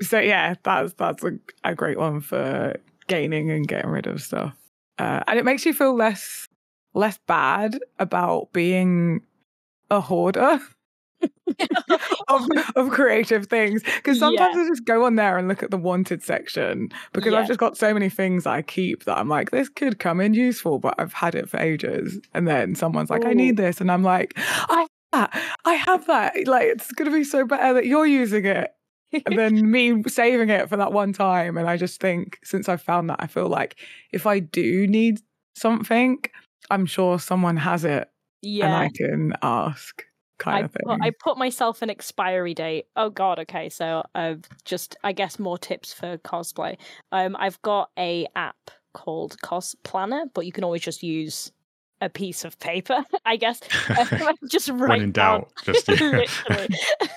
[0.00, 4.56] so yeah, that's that's a, a great one for gaining and getting rid of stuff,
[4.98, 6.48] uh, and it makes you feel less
[6.94, 9.22] less bad about being
[9.90, 10.60] a hoarder
[12.28, 15.76] of, of creative things because sometimes I just go on there and look at the
[15.76, 17.40] wanted section because Yeah.
[17.40, 20.34] I've just got so many things I keep that I'm like this could come in
[20.34, 23.90] useful, but I've had it for ages, and then someone's like I need this, and
[23.90, 27.86] I'm like I have that, I have that, like it's gonna be so better that
[27.86, 28.70] you're using it
[29.26, 31.56] and then me saving it for that one time.
[31.56, 33.76] And I just think since I've found that, I feel like
[34.12, 35.20] if I do need
[35.56, 36.18] something,
[36.70, 38.08] I'm sure someone has it
[38.62, 38.74] and.
[38.74, 40.04] I can ask
[40.40, 40.82] kind I of thing.
[40.86, 42.86] put, I put myself an expiry date.
[42.96, 43.68] Oh god, okay.
[43.68, 46.76] So I've just I guess more tips for cosplay.
[47.12, 51.52] Um I've got a app called Cos Planner, but you can always just use
[52.00, 53.60] a piece of paper, I guess.
[54.50, 55.94] just write when in down doubt, just yeah.
[55.94, 56.68] literally.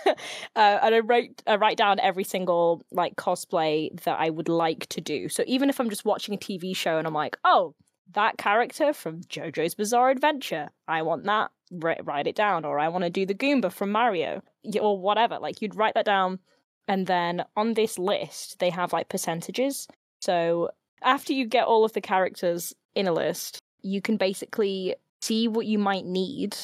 [0.06, 0.14] uh,
[0.56, 5.02] and I write I write down every single like cosplay that I would like to
[5.02, 5.30] do.
[5.30, 7.76] So even if I'm just watching a TV show and I'm like, oh,
[8.14, 11.52] that character from JoJo's Bizarre Adventure, I want that.
[11.76, 14.42] Write, write it down, or I want to do the Goomba from Mario,
[14.80, 15.40] or whatever.
[15.40, 16.40] Like you'd write that down,
[16.88, 19.88] and then on this list they have like percentages.
[20.22, 20.70] So
[21.02, 25.66] after you get all of the characters in a list, you can basically see what
[25.66, 26.56] you might need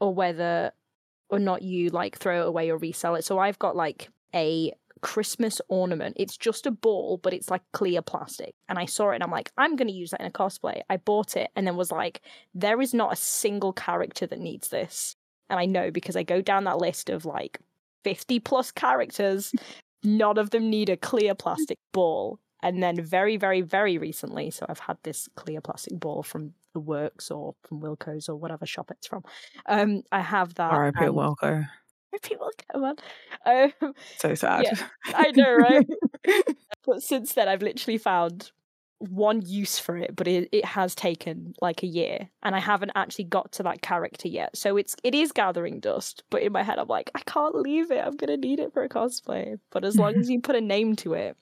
[0.00, 0.72] or whether
[1.28, 3.24] or not you like throw it away or resell it.
[3.24, 6.16] So I've got like a Christmas ornament.
[6.18, 8.54] It's just a ball, but it's like clear plastic.
[8.68, 10.80] And I saw it and I'm like, I'm going to use that in a cosplay.
[10.88, 12.22] I bought it and then was like,
[12.54, 15.16] there is not a single character that needs this.
[15.50, 17.58] And I know because I go down that list of like
[18.04, 19.52] 50 plus characters,
[20.04, 22.38] none of them need a clear plastic ball.
[22.62, 26.80] And then very, very, very recently, so I've had this clear plastic ball from the
[26.80, 29.24] works or from Wilko's or whatever shop it's from.
[29.66, 30.70] Um, I have that.
[30.72, 30.96] R.I.P.
[31.06, 31.14] and-
[32.12, 32.36] R.I.P.
[32.36, 32.80] Wilko,
[33.44, 33.72] man.
[33.82, 34.64] Um, So sad.
[34.64, 35.86] Yeah, I know, right?
[36.84, 38.50] but since then, I've literally found
[38.98, 42.92] one use for it, but it, it has taken like a year, and I haven't
[42.94, 44.56] actually got to that character yet.
[44.56, 47.90] So it's it is gathering dust, but in my head, I'm like, I can't leave
[47.90, 48.04] it.
[48.04, 49.58] I'm gonna need it for a cosplay.
[49.70, 51.36] But as long as you put a name to it,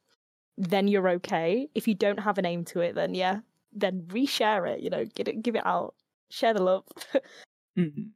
[0.57, 1.69] then you're okay.
[1.75, 3.41] If you don't have a name to it, then yeah,
[3.73, 4.81] then reshare it.
[4.81, 5.95] You know, get it, give it out,
[6.31, 6.85] share the love.
[7.79, 8.11] Mm.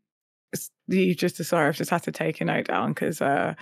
[0.88, 3.54] It's- You just sorry, I've just had to take a note down because uh,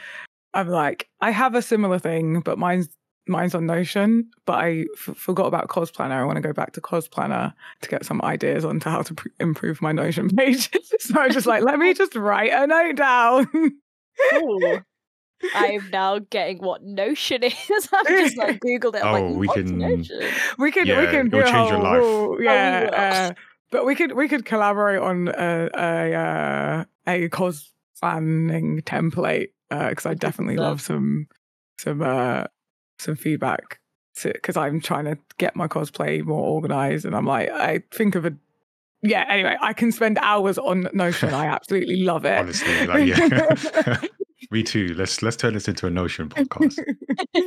[0.55, 2.89] I'm like I have a similar thing, but mine's
[3.29, 4.29] mine's on Notion.
[4.47, 6.21] But I f- forgot about Cos Planner.
[6.21, 9.03] I want to go back to Cos Planner to get some ideas on to how
[9.03, 10.69] to pr- improve my Notion page.
[10.99, 13.49] so I was just like, let me just write a note down.
[14.35, 14.81] Ooh.
[15.57, 17.55] I'm now getting what Notion is.
[17.93, 19.05] I've just like googled it.
[19.05, 20.21] I'm Oh, like, we can- Notion?
[20.59, 22.01] we could we Yeah, can do it'll a change your life.
[22.03, 22.95] whole- yeah, we will.
[22.95, 23.33] uh,
[23.73, 30.07] but we could we could collaborate on a a uh, a cos planning template because
[30.07, 31.27] I definitely love some
[31.79, 32.45] some uh
[32.99, 33.81] some feedback
[34.23, 38.27] because I'm trying to get my cosplay more organized and I'm like I think of
[38.27, 38.35] a
[39.03, 44.01] yeah anyway I can spend hours on Notion I absolutely love it Honestly, like yeah.
[44.51, 44.95] Me too.
[44.95, 46.79] Let's let's turn this into a Notion podcast.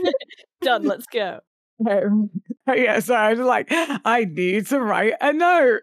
[0.62, 0.84] Done.
[0.84, 1.40] Let's go.
[1.88, 2.32] Um,
[2.68, 5.82] yeah, so I was like, I need to write a note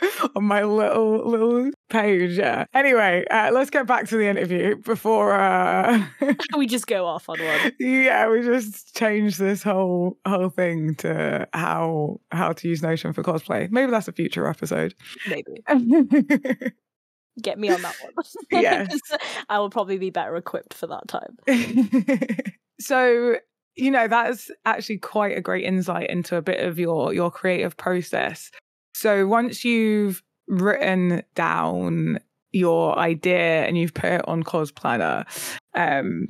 [0.36, 2.38] on my little little page.
[2.38, 2.64] Yeah.
[2.74, 5.34] Anyway, uh, let's get back to the interview before.
[5.34, 6.06] Uh,
[6.56, 7.72] we just go off on one.
[7.78, 13.22] yeah, we just changed this whole whole thing to how how to use Notion for
[13.22, 13.70] cosplay.
[13.70, 14.94] Maybe that's a future episode.
[15.28, 15.62] Maybe
[17.42, 18.24] get me on that one.
[18.50, 18.98] Yes.
[19.48, 21.38] I will probably be better equipped for that time.
[22.80, 23.36] so
[23.76, 27.76] you know that's actually quite a great insight into a bit of your your creative
[27.76, 28.50] process
[29.00, 32.18] so once you've written down
[32.52, 35.24] your idea and you've put it on cos planner
[35.74, 36.26] um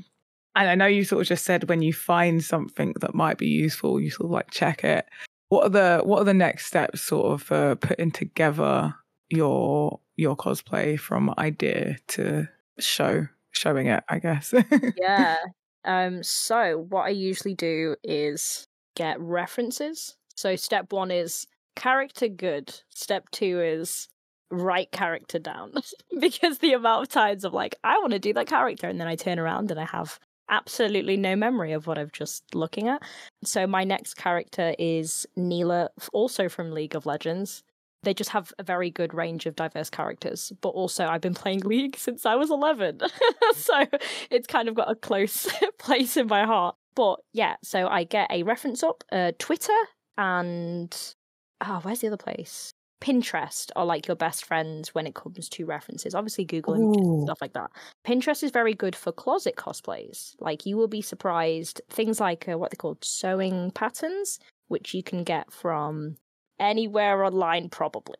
[0.54, 3.48] and i know you sort of just said when you find something that might be
[3.48, 5.06] useful you sort of like check it
[5.48, 8.94] what are the what are the next steps sort of for putting together
[9.30, 12.46] your your cosplay from idea to
[12.78, 14.54] show showing it, I guess.
[14.96, 15.36] yeah.
[15.84, 20.16] Um so what I usually do is get references.
[20.34, 22.74] So step 1 is character good.
[22.90, 24.08] Step 2 is
[24.50, 25.72] write character down
[26.20, 29.06] because the amount of times of like I want to do that character and then
[29.06, 30.18] I turn around and I have
[30.50, 33.02] absolutely no memory of what I've just looking at.
[33.44, 37.62] So my next character is Nilah, also from League of Legends.
[38.02, 41.60] They just have a very good range of diverse characters, but also I've been playing
[41.64, 43.00] League since I was 11.
[43.54, 43.84] so
[44.30, 46.74] it's kind of got a close place in my heart.
[46.96, 49.72] But yeah, so I get a reference up, uh, Twitter,
[50.18, 51.14] and
[51.60, 52.72] oh, where's the other place?
[53.00, 56.14] Pinterest are like your best friends when it comes to references.
[56.14, 57.70] Obviously, Google and stuff like that.
[58.06, 60.34] Pinterest is very good for closet cosplays.
[60.38, 61.80] Like, you will be surprised.
[61.88, 66.16] Things like uh, what they called sewing patterns, which you can get from
[66.58, 68.18] anywhere online, probably.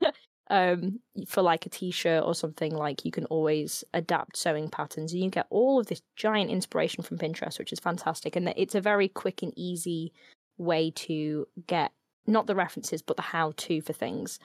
[0.50, 5.12] um, for like a t shirt or something, like you can always adapt sewing patterns
[5.12, 8.36] and you get all of this giant inspiration from Pinterest, which is fantastic.
[8.36, 10.12] And it's a very quick and easy
[10.56, 11.90] way to get
[12.26, 14.38] not the references, but the how to for things.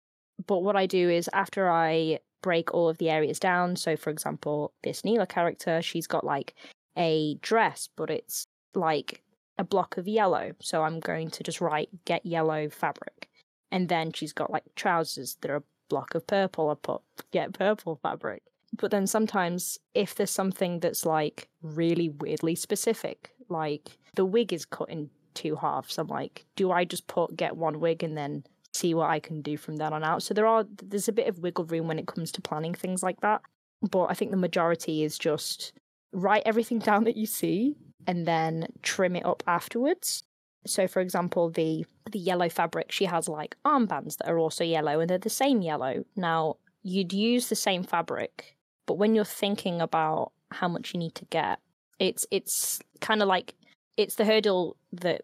[0.47, 4.09] But what I do is after I break all of the areas down, so for
[4.09, 6.55] example, this Nilah character, she's got like
[6.97, 9.21] a dress, but it's like
[9.57, 10.51] a block of yellow.
[10.61, 13.29] So I'm going to just write get yellow fabric.
[13.71, 16.69] And then she's got like trousers that are a block of purple.
[16.69, 18.43] I put get purple fabric.
[18.77, 24.65] But then sometimes if there's something that's like really weirdly specific, like the wig is
[24.65, 25.97] cut in two halves.
[25.97, 28.43] I'm like, do I just put get one wig and then
[28.73, 30.23] see what I can do from then on out?
[30.23, 33.03] So there are there's a bit of wiggle room when it comes to planning things
[33.03, 33.41] like that.
[33.81, 35.73] But I think the majority is just
[36.11, 37.75] write everything down that you see
[38.07, 40.23] and then trim it up afterwards.
[40.65, 44.99] So for example, the the yellow fabric, she has like armbands that are also yellow
[44.99, 46.05] and they're the same yellow.
[46.15, 51.15] Now, you'd use the same fabric, but when you're thinking about how much you need
[51.15, 51.59] to get,
[51.99, 53.55] it's it's kind of like
[53.97, 55.23] it's the hurdle that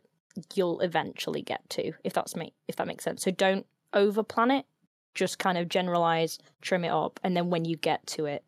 [0.54, 3.22] you'll eventually get to if that's me if that makes sense.
[3.24, 4.66] So don't over plan it.
[5.14, 8.44] Just kind of generalize trim it up and then when you get to it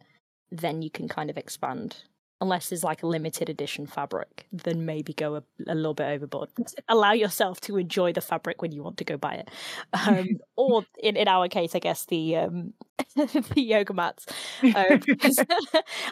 [0.52, 1.98] then you can kind of expand
[2.44, 6.50] unless there's like a limited edition fabric then maybe go a, a little bit overboard
[6.90, 9.50] allow yourself to enjoy the fabric when you want to go buy it
[9.94, 12.74] um, or in, in our case i guess the um,
[13.16, 14.28] the yoga mats
[14.64, 15.02] um,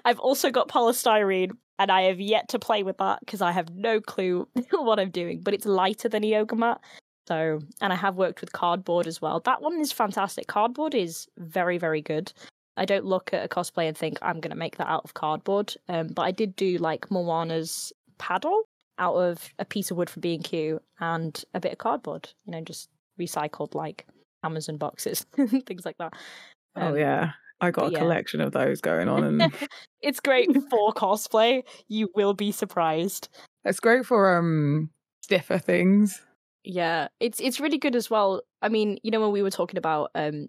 [0.05, 3.73] i've also got polystyrene and I have yet to play with that because I have
[3.73, 5.41] no clue what I'm doing.
[5.41, 6.79] But it's lighter than a yoga mat.
[7.27, 9.39] So, and I have worked with cardboard as well.
[9.39, 10.47] That one is fantastic.
[10.47, 12.33] Cardboard is very, very good.
[12.77, 15.13] I don't look at a cosplay and think I'm going to make that out of
[15.13, 15.75] cardboard.
[15.89, 18.63] Um, but I did do like Moana's paddle
[18.97, 22.61] out of a piece of wood from B&Q and a bit of cardboard, you know,
[22.61, 24.05] just recycled like
[24.43, 25.25] Amazon boxes,
[25.65, 26.13] things like that.
[26.75, 27.31] Oh, um, oh, yeah.
[27.61, 27.99] I got a yeah.
[27.99, 29.53] collection of those going on, and
[30.01, 31.61] it's great for cosplay.
[31.87, 33.29] You will be surprised.
[33.63, 34.89] It's great for um
[35.21, 36.19] stiffer things.
[36.63, 38.41] Yeah, it's it's really good as well.
[38.63, 40.47] I mean, you know when we were talking about um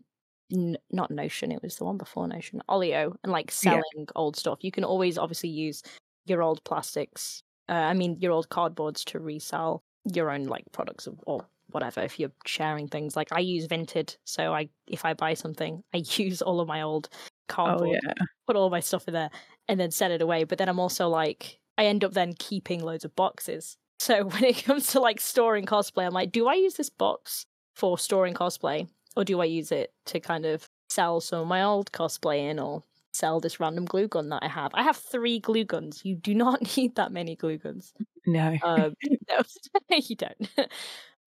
[0.52, 4.04] n- not Notion, it was the one before Notion, Olio, and like selling yeah.
[4.14, 4.58] old stuff.
[4.62, 5.82] You can always obviously use
[6.26, 7.42] your old plastics.
[7.68, 12.18] Uh, I mean, your old cardboards to resell your own like products or whatever if
[12.18, 16.42] you're sharing things like i use vinted so i if i buy something i use
[16.42, 17.16] all of my old oh,
[17.48, 18.24] cardboard oh, yeah.
[18.46, 19.30] put all my stuff in there
[19.68, 22.82] and then set it away but then i'm also like i end up then keeping
[22.82, 26.54] loads of boxes so when it comes to like storing cosplay i'm like do i
[26.54, 28.86] use this box for storing cosplay
[29.16, 32.58] or do i use it to kind of sell some of my old cosplay in
[32.58, 34.70] or sell this random glue gun that I have.
[34.74, 36.02] I have three glue guns.
[36.04, 37.92] You do not need that many glue guns.
[38.26, 38.56] No.
[38.62, 38.94] Um,
[39.28, 39.42] no,
[39.96, 40.48] you don't.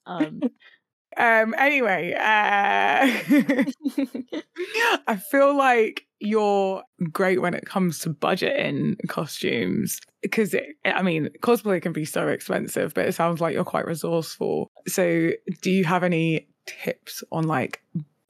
[0.06, 0.42] Um,
[1.18, 2.22] um anyway, uh,
[5.08, 11.82] I feel like you're great when it comes to budgeting costumes because I mean, cosplay
[11.82, 14.72] can be so expensive, but it sounds like you're quite resourceful.
[14.88, 15.32] So,
[15.62, 17.82] do you have any tips on like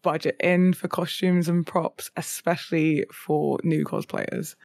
[0.03, 4.55] budgeting for costumes and props, especially for new cosplayers?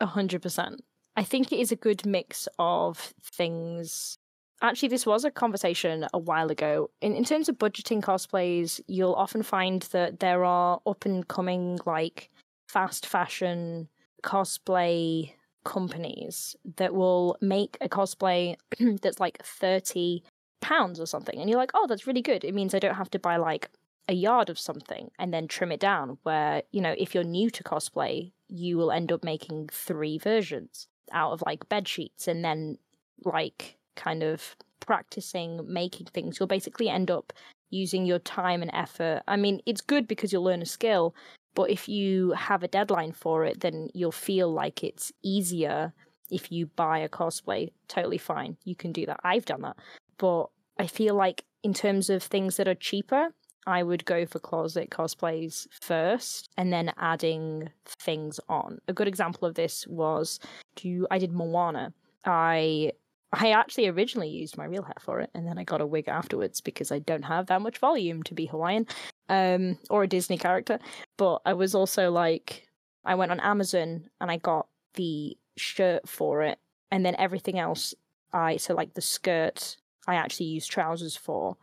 [0.00, 0.84] A hundred percent.
[1.16, 4.18] I think it is a good mix of things
[4.62, 9.14] actually this was a conversation a while ago in, in terms of budgeting cosplays you'll
[9.14, 12.30] often find that there are up and coming like
[12.68, 13.88] fast fashion
[14.22, 15.30] cosplay
[15.64, 18.56] companies that will make a cosplay
[19.02, 20.22] that's like 30
[20.64, 23.10] pounds or something and you're like oh that's really good it means i don't have
[23.10, 23.70] to buy like
[24.08, 27.48] a yard of something and then trim it down where you know if you're new
[27.50, 32.44] to cosplay you will end up making three versions out of like bed sheets and
[32.44, 32.78] then
[33.24, 37.32] like kind of practicing making things, you'll basically end up
[37.70, 39.22] using your time and effort.
[39.26, 41.14] I mean, it's good because you'll learn a skill,
[41.54, 45.92] but if you have a deadline for it, then you'll feel like it's easier
[46.30, 47.72] if you buy a cosplay.
[47.88, 48.56] Totally fine.
[48.64, 49.20] You can do that.
[49.24, 49.76] I've done that.
[50.18, 50.46] But
[50.78, 53.28] I feel like in terms of things that are cheaper,
[53.66, 58.78] I would go for closet cosplays first and then adding things on.
[58.88, 60.38] A good example of this was
[60.76, 61.92] to I did Moana.
[62.24, 62.92] I
[63.32, 66.08] I actually originally used my real hair for it, and then I got a wig
[66.08, 68.86] afterwards because I don't have that much volume to be Hawaiian,
[69.28, 70.78] um, or a Disney character.
[71.16, 72.68] But I was also like,
[73.04, 76.58] I went on Amazon and I got the shirt for it,
[76.90, 77.94] and then everything else,
[78.32, 81.56] I so like the skirt, I actually use trousers for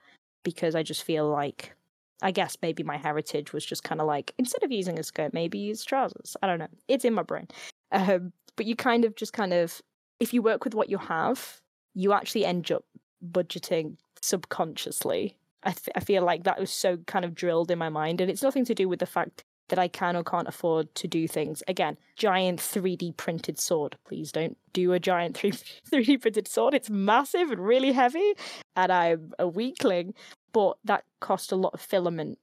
[0.43, 1.73] because I just feel like,
[2.21, 5.33] I guess maybe my heritage was just kind of like instead of using a skirt,
[5.33, 6.35] maybe use trousers.
[6.41, 6.67] I don't know.
[6.87, 7.47] It's in my brain.
[7.91, 9.81] Um, but you kind of just kind of
[10.19, 11.61] if you work with what you have,
[11.95, 12.85] you actually end up
[13.31, 15.37] budgeting subconsciously.
[15.63, 18.29] I, th- I feel like that was so kind of drilled in my mind, and
[18.29, 21.27] it's nothing to do with the fact that I can or can't afford to do
[21.27, 21.63] things.
[21.67, 23.97] Again, giant 3D printed sword.
[24.05, 25.59] Please don't do a giant 3-
[25.91, 26.75] 3D printed sword.
[26.75, 28.33] It's massive and really heavy,
[28.75, 30.13] and I'm a weakling,
[30.53, 32.37] but that cost a lot of filament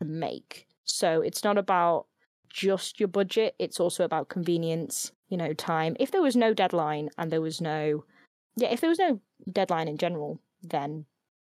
[0.00, 0.66] to make.
[0.84, 2.06] So it's not about
[2.48, 5.96] just your budget, it's also about convenience you know, time.
[6.00, 8.04] If there was no deadline and there was no,
[8.56, 9.20] yeah, if there was no
[9.50, 11.04] deadline in general, then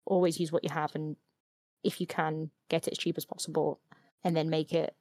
[0.07, 1.17] always use what you have and
[1.83, 3.81] if you can get it as cheap as possible
[4.23, 4.95] and then make it.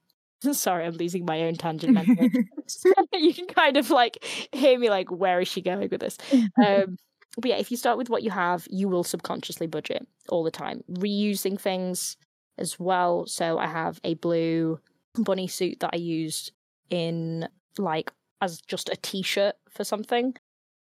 [0.52, 1.98] Sorry, I'm losing my own tangent.
[3.14, 6.18] you can kind of like hear me like, where is she going with this?
[6.64, 6.98] Um,
[7.38, 10.52] but yeah, if you start with what you have, you will subconsciously budget all the
[10.52, 10.84] time.
[10.90, 12.18] Reusing things
[12.58, 13.26] as well.
[13.26, 14.80] So I have a blue
[15.16, 16.52] bunny suit that I used
[16.90, 20.36] in like as just a t-shirt for something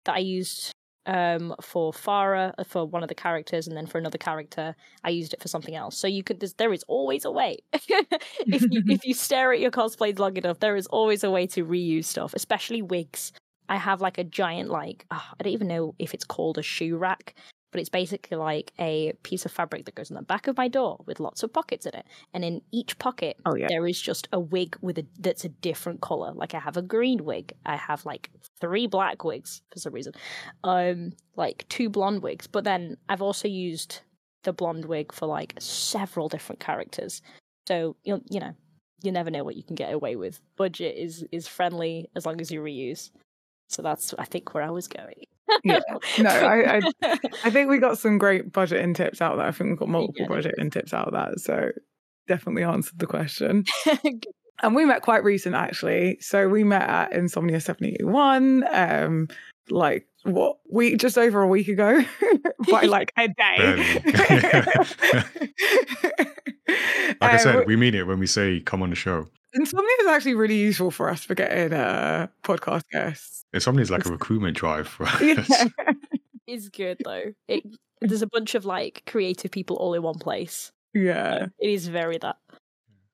[0.05, 0.73] that I used
[1.07, 5.11] um for Farah uh, for one of the characters and then for another character I
[5.11, 5.97] used it for something else.
[5.97, 7.59] So you could there is always a way.
[7.73, 11.47] if you if you stare at your cosplays long enough, there is always a way
[11.49, 13.33] to reuse stuff, especially wigs.
[13.69, 16.63] I have like a giant like oh, I don't even know if it's called a
[16.63, 17.35] shoe rack,
[17.73, 20.69] but it's basically like a piece of fabric that goes on the back of my
[20.69, 22.07] door with lots of pockets in it.
[22.33, 23.67] And in each pocket, oh, yeah.
[23.69, 26.33] there is just a wig with a that's a different color.
[26.33, 30.13] Like I have a green wig, I have like three black wigs for some reason,
[30.63, 32.47] um, like two blonde wigs.
[32.47, 34.01] But then I've also used
[34.45, 37.23] the blonde wig for like several different characters.
[37.67, 38.55] So you you know
[39.03, 40.41] you never know what you can get away with.
[40.57, 43.11] Budget is is friendly as long as you reuse.
[43.73, 45.27] So that's I think where I was going
[45.65, 45.81] yeah.
[46.19, 49.47] No, I, I, I think we got some great budgeting tips out there.
[49.47, 51.41] I think we got multiple yeah, budgeting tips out of that.
[51.41, 51.71] So
[52.29, 53.65] definitely answered the question.
[54.63, 56.19] and we met quite recent actually.
[56.21, 58.65] So we met at Insomnia 71.
[58.73, 59.29] Um,
[59.71, 62.05] like what week just over a week ago
[62.71, 64.03] by like a day
[67.21, 69.97] like i said um, we mean it when we say come on the show insomnia
[70.01, 74.11] is actually really useful for us for getting uh podcast guests insomnia is like a
[74.11, 75.67] recruitment drive for us yeah.
[76.47, 77.63] it's good though it,
[78.01, 82.19] there's a bunch of like creative people all in one place yeah it is very
[82.19, 82.37] that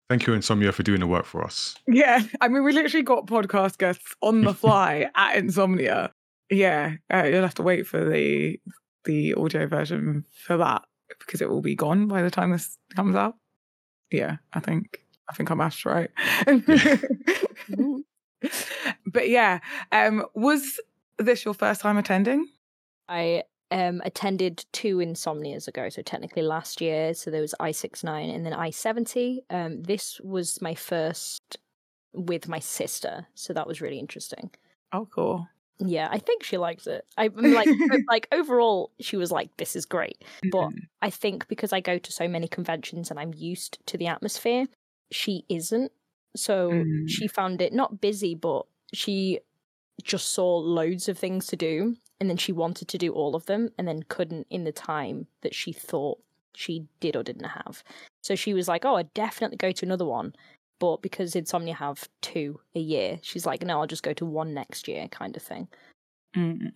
[0.08, 1.76] Thank you, Insomnia, for doing the work for us.
[1.86, 2.22] Yeah.
[2.40, 6.12] I mean, we literally got podcast guests on the fly at Insomnia.
[6.50, 8.58] Yeah, uh, you'll have to wait for the
[9.04, 10.82] the audio version for that
[11.18, 13.34] because it will be gone by the time this comes out.
[14.10, 16.10] Yeah, I think I think I'm asked right.
[19.06, 19.58] but yeah,
[19.92, 20.80] um, was
[21.18, 22.48] this your first time attending?
[23.08, 27.14] I um attended two insomnias ago, so technically last year.
[27.14, 29.42] So there was I six nine and then I seventy.
[29.50, 31.58] Um, this was my first
[32.14, 34.50] with my sister, so that was really interesting.
[34.92, 35.46] Oh, cool.
[35.80, 37.06] Yeah, I think she likes it.
[37.16, 37.68] I am like
[38.08, 40.24] like overall she was like this is great.
[40.50, 40.78] But mm-hmm.
[41.02, 44.66] I think because I go to so many conventions and I'm used to the atmosphere,
[45.10, 45.92] she isn't.
[46.36, 47.08] So mm.
[47.08, 49.40] she found it not busy but she
[50.02, 53.46] just saw loads of things to do and then she wanted to do all of
[53.46, 56.18] them and then couldn't in the time that she thought
[56.54, 57.82] she did or didn't have.
[58.22, 60.34] So she was like, "Oh, I'd definitely go to another one."
[60.78, 64.54] but because Insomnia have two a year, she's like, no, I'll just go to one
[64.54, 65.68] next year, kind of thing.
[66.36, 66.72] Mm.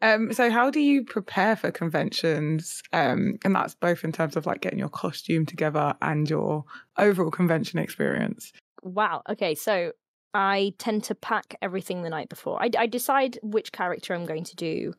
[0.00, 2.82] Um, so how do you prepare for conventions?
[2.92, 6.64] Um, and that's both in terms of like getting your costume together and your
[6.96, 8.52] overall convention experience.
[8.82, 9.22] Wow.
[9.28, 9.92] Okay, so
[10.34, 12.62] I tend to pack everything the night before.
[12.62, 14.94] I, I decide which character I'm going to do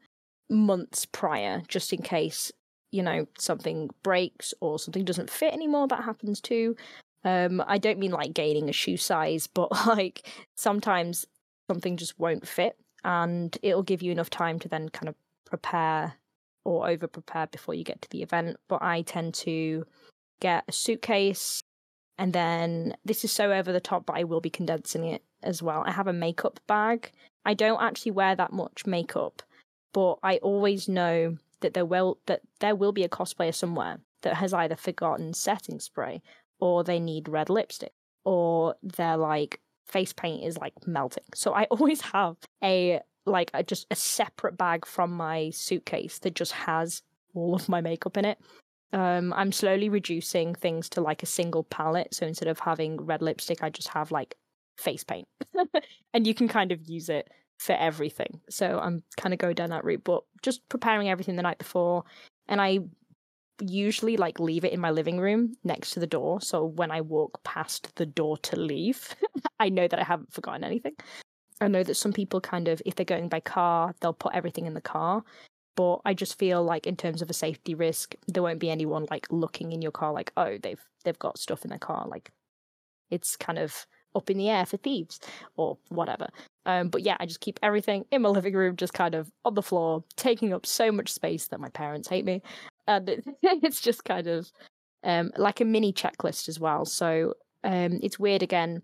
[0.50, 2.52] months prior, just in case
[2.92, 5.88] you know something breaks or something doesn't fit anymore.
[5.88, 6.76] That happens too.
[7.24, 10.28] Um, I don't mean like gaining a shoe size, but like
[10.58, 11.26] sometimes
[11.70, 16.14] something just won't fit, and it'll give you enough time to then kind of prepare
[16.66, 18.58] or over prepare before you get to the event.
[18.68, 19.86] But I tend to
[20.40, 21.62] get a suitcase,
[22.18, 25.64] and then this is so over the top, but I will be condensing it as
[25.64, 25.84] well.
[25.86, 27.12] I have a makeup bag.
[27.46, 29.42] I don't actually wear that much makeup,
[29.94, 34.36] but I always know that there will that there will be a cosplayer somewhere that
[34.36, 36.22] has either forgotten setting spray
[36.60, 37.94] or they need red lipstick
[38.26, 41.24] or they're like face paint is like melting.
[41.36, 46.36] So I always have a like a, just a separate bag from my suitcase that
[46.36, 47.02] just has
[47.36, 48.40] all of my makeup in it.
[48.92, 52.16] Um, I'm slowly reducing things to like a single palette.
[52.16, 54.36] So instead of having red lipstick, I just have like
[54.78, 55.28] face paint,
[56.14, 57.30] and you can kind of use it
[57.60, 58.40] for everything.
[58.50, 62.04] So I'm kind of going down that route, but just preparing everything the night before,
[62.48, 62.80] and I
[63.62, 66.42] usually like leave it in my living room next to the door.
[66.42, 69.16] So when I walk past the door to leave,
[69.60, 70.96] I know that I haven't forgotten anything.
[71.62, 74.66] I know that some people kind of, if they're going by car, they'll put everything
[74.66, 75.24] in the car.
[75.76, 79.08] But I just feel like in terms of a safety risk, there won't be anyone
[79.10, 82.06] like looking in your car like, oh, they've they've got stuff in their car.
[82.08, 82.32] Like
[83.10, 83.86] it's kind of
[84.16, 85.20] up in the air for thieves
[85.56, 86.28] or whatever.
[86.66, 89.54] Um, but yeah, I just keep everything in my living room, just kind of on
[89.54, 92.42] the floor, taking up so much space that my parents hate me
[92.90, 94.52] and it, it's just kind of
[95.04, 96.84] um, like a mini checklist as well.
[96.86, 98.82] So um, it's weird again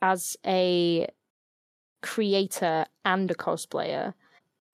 [0.00, 1.06] as a
[2.02, 4.14] creator and a cosplayer.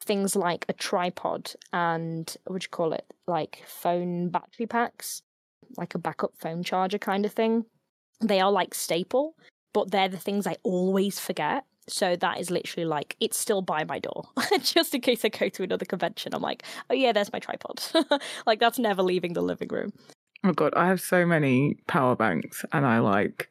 [0.01, 5.21] Things like a tripod and what do you call it, like phone battery packs,
[5.77, 7.67] like a backup phone charger kind of thing.
[8.21, 9.35] They are like staple,
[9.75, 11.65] but they're the things I always forget.
[11.89, 14.29] So that is literally like it's still by my door,
[14.63, 16.35] just in case I go to another convention.
[16.35, 17.83] I'm like, oh yeah, there's my tripod.
[18.47, 19.93] like that's never leaving the living room.
[20.45, 23.51] Oh god, I have so many power banks, and I like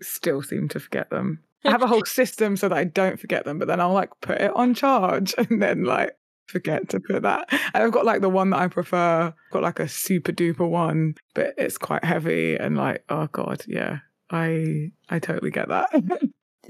[0.00, 1.40] still seem to forget them.
[1.64, 4.10] I have a whole system so that I don't forget them, but then I'll like
[4.20, 6.16] put it on charge and then like
[6.46, 7.48] forget to put that.
[7.50, 9.26] And I've got like the one that I prefer.
[9.26, 13.64] I've got like a super duper one, but it's quite heavy and like oh god,
[13.66, 13.98] yeah.
[14.30, 15.90] I I totally get that.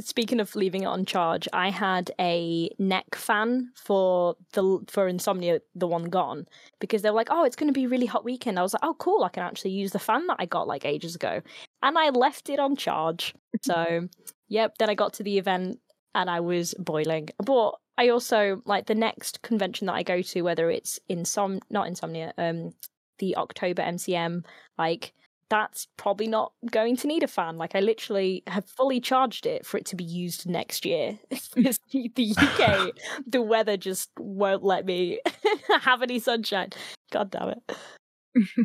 [0.00, 5.60] Speaking of leaving it on charge, I had a neck fan for the for Insomnia,
[5.74, 6.46] the one gone,
[6.80, 8.72] because they were like, "Oh, it's going to be a really hot weekend." I was
[8.74, 9.24] like, "Oh, cool!
[9.24, 11.42] I can actually use the fan that I got like ages ago,"
[11.82, 13.34] and I left it on charge.
[13.64, 14.08] So,
[14.48, 14.76] yep.
[14.78, 15.78] Then I got to the event
[16.16, 20.42] and I was boiling, but I also like the next convention that I go to,
[20.42, 22.72] whether it's insom not insomnia, um,
[23.18, 24.44] the October MCM,
[24.78, 25.12] like
[25.52, 27.58] that's probably not going to need a fan.
[27.58, 31.18] Like I literally have fully charged it for it to be used next year.
[31.54, 32.92] the UK,
[33.26, 35.20] the weather just won't let me
[35.82, 36.70] have any sunshine.
[37.10, 37.76] God damn it.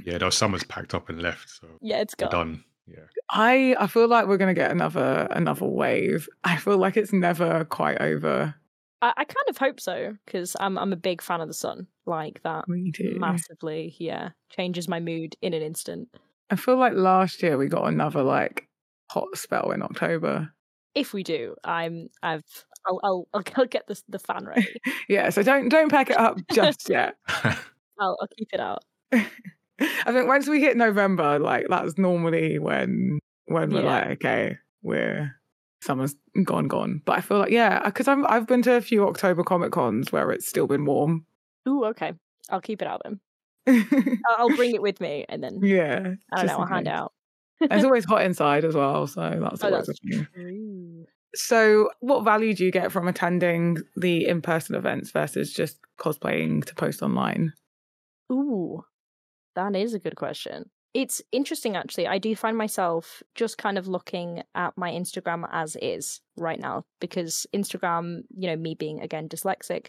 [0.06, 1.50] yeah, those summers packed up and left.
[1.50, 2.32] So yeah, it's gone.
[2.32, 2.64] done.
[2.88, 3.04] Yeah.
[3.30, 6.30] I I feel like we're gonna get another another wave.
[6.46, 8.56] I feel like it's never quite over.
[9.02, 11.88] I, I kind of hope so because I'm I'm a big fan of the sun.
[12.06, 13.18] Like that Me too.
[13.20, 13.94] massively.
[14.00, 16.08] Yeah, changes my mood in an instant.
[16.50, 18.68] I feel like last year we got another like
[19.12, 20.54] hot spell in October.
[20.96, 22.44] If we do, I'm I've
[22.88, 24.68] I'll I'll, I'll get the the fan ready.
[25.10, 27.16] yeah, so don't don't pack it up just yet.
[28.00, 28.84] I'll I'll keep it out.
[29.12, 33.88] I think once we hit November, like that's normally when when we're Yeah.
[33.88, 35.36] like, okay, we're
[35.84, 37.02] summer's gone, gone.
[37.06, 40.12] But I feel like yeah, because I'm I've been to a few October Comic Cons
[40.12, 41.26] where it's still been warm.
[41.68, 42.14] Ooh, okay.
[42.50, 43.20] I'll keep it out then.
[44.38, 46.60] I'll, bring it with me and then yeah, I don't know.
[46.60, 47.14] I'll hand out.
[47.60, 50.28] It's always hot inside as well, so that's Oh, always that's a thing.
[50.34, 51.06] true.
[51.36, 56.74] So, what value do you get from attending the in-person events versus just cosplaying to
[56.76, 57.54] post online?
[58.32, 58.84] Ooh,
[59.56, 60.70] that is a good question.
[60.94, 62.08] It's interesting, actually.
[62.08, 66.86] I do find myself just kind of looking at my Instagram as is right now
[67.00, 69.88] because Instagram, you know, me being again dyslexic,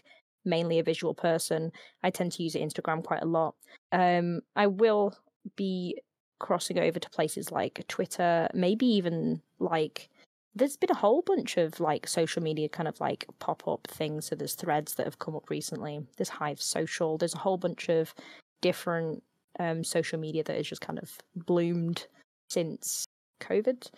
[0.49, 1.71] mainly a visual person,
[2.03, 3.55] I tend to use Instagram quite a lot.
[3.91, 5.15] Um, I will
[5.55, 5.99] be
[6.39, 10.09] crossing over to places like Twitter, maybe even like
[10.55, 14.25] there's been a whole bunch of like social media kind of like pop up things.
[14.25, 16.01] So there's threads that have come up recently.
[16.17, 17.17] There's Hive Social.
[17.17, 18.13] There's a whole bunch of
[18.61, 19.23] different
[19.59, 22.07] um, social media that has just kind of bloomed
[22.49, 23.05] since
[23.41, 23.89] COVID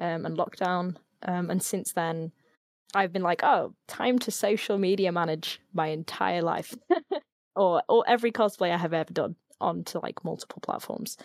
[0.00, 0.96] um, and lockdown.
[1.22, 2.32] Um, and since then,
[2.94, 6.74] I've been like, oh, time to social media manage my entire life,
[7.56, 11.16] or or every cosplay I have ever done onto like multiple platforms.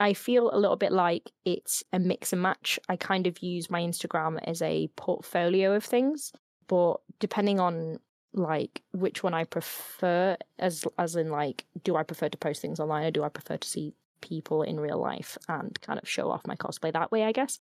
[0.00, 2.78] I feel a little bit like it's a mix and match.
[2.88, 6.32] I kind of use my Instagram as a portfolio of things,
[6.68, 7.98] but depending on
[8.32, 12.80] like which one I prefer, as as in like, do I prefer to post things
[12.80, 16.30] online or do I prefer to see people in real life and kind of show
[16.30, 17.24] off my cosplay that way?
[17.24, 17.58] I guess.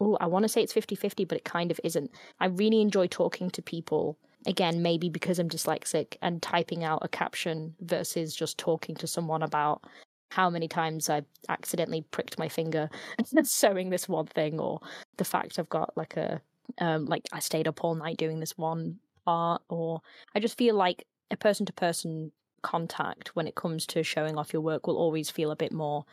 [0.00, 2.10] Oh, I want to say it's 50-50, but it kind of isn't.
[2.40, 4.16] I really enjoy talking to people.
[4.46, 9.42] Again, maybe because I'm dyslexic and typing out a caption versus just talking to someone
[9.42, 9.82] about
[10.30, 12.88] how many times I accidentally pricked my finger
[13.42, 14.80] sewing this one thing, or
[15.16, 16.40] the fact I've got like a
[16.78, 20.00] um, like I stayed up all night doing this one part, or
[20.34, 22.30] I just feel like a person to person
[22.62, 26.04] contact when it comes to showing off your work will always feel a bit more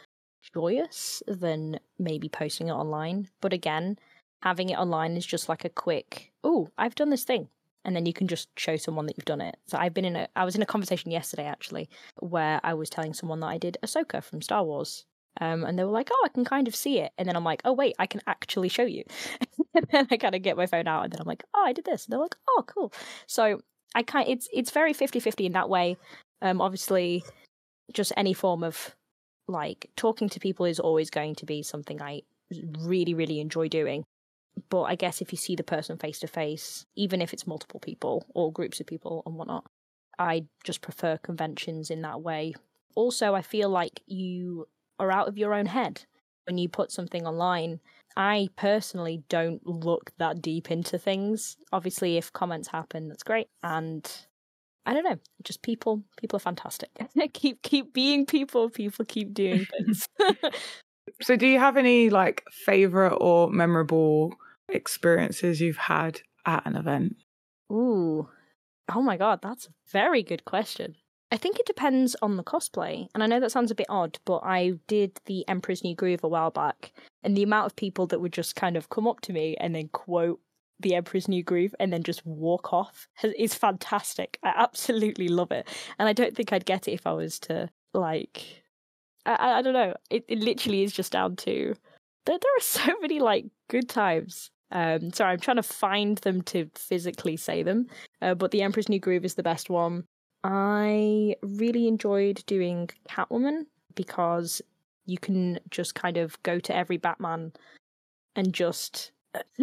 [0.53, 3.29] joyous than maybe posting it online.
[3.41, 3.97] But again,
[4.41, 7.49] having it online is just like a quick, oh, I've done this thing.
[7.83, 9.57] And then you can just show someone that you've done it.
[9.67, 11.87] So I've been in a, I was in a conversation yesterday actually,
[12.19, 15.05] where I was telling someone that I did Ahsoka from Star Wars.
[15.39, 17.11] Um, and they were like, oh, I can kind of see it.
[17.17, 19.03] And then I'm like, oh, wait, I can actually show you.
[19.75, 21.73] and then I kind of get my phone out and then I'm like, oh, I
[21.73, 22.05] did this.
[22.05, 22.93] And they're like, oh, cool.
[23.27, 23.59] So
[23.93, 25.97] I kind it's it's very 50-50 in that way.
[26.41, 27.23] Um, obviously,
[27.93, 28.95] just any form of
[29.47, 32.21] like talking to people is always going to be something I
[32.79, 34.03] really, really enjoy doing.
[34.69, 37.79] But I guess if you see the person face to face, even if it's multiple
[37.79, 39.65] people or groups of people and whatnot,
[40.17, 42.53] I just prefer conventions in that way.
[42.95, 44.67] Also, I feel like you
[44.97, 46.05] are out of your own head
[46.47, 47.81] when you put something online.
[48.15, 51.57] I personally don't look that deep into things.
[51.73, 53.47] Obviously, if comments happen, that's great.
[53.61, 54.09] And
[54.85, 56.03] I don't know, just people.
[56.19, 56.89] People are fantastic.
[57.33, 58.69] keep keep being people.
[58.69, 60.07] People keep doing things.
[61.21, 64.33] so, do you have any like favorite or memorable
[64.69, 67.15] experiences you've had at an event?
[67.71, 68.29] Ooh,
[68.93, 70.95] oh my god, that's a very good question.
[71.31, 73.07] I think it depends on the cosplay.
[73.13, 76.23] And I know that sounds a bit odd, but I did the Emperor's New Groove
[76.23, 79.21] a while back, and the amount of people that would just kind of come up
[79.21, 80.39] to me and then quote
[80.79, 84.37] the Emperor's New Groove and then just walk off is fantastic.
[84.43, 85.67] I absolutely love it.
[85.99, 88.63] And I don't think I'd get it if I was to, like,
[89.25, 89.93] I, I don't know.
[90.09, 91.75] It, it literally is just down to,
[92.25, 94.51] there, there are so many, like, good times.
[94.71, 97.87] Um, sorry, I'm trying to find them to physically say them,
[98.21, 100.03] uh, but the Emperor's New Groove is the best one.
[100.43, 103.65] I really enjoyed doing Catwoman
[103.95, 104.61] because
[105.05, 107.53] you can just kind of go to every Batman
[108.35, 109.11] and just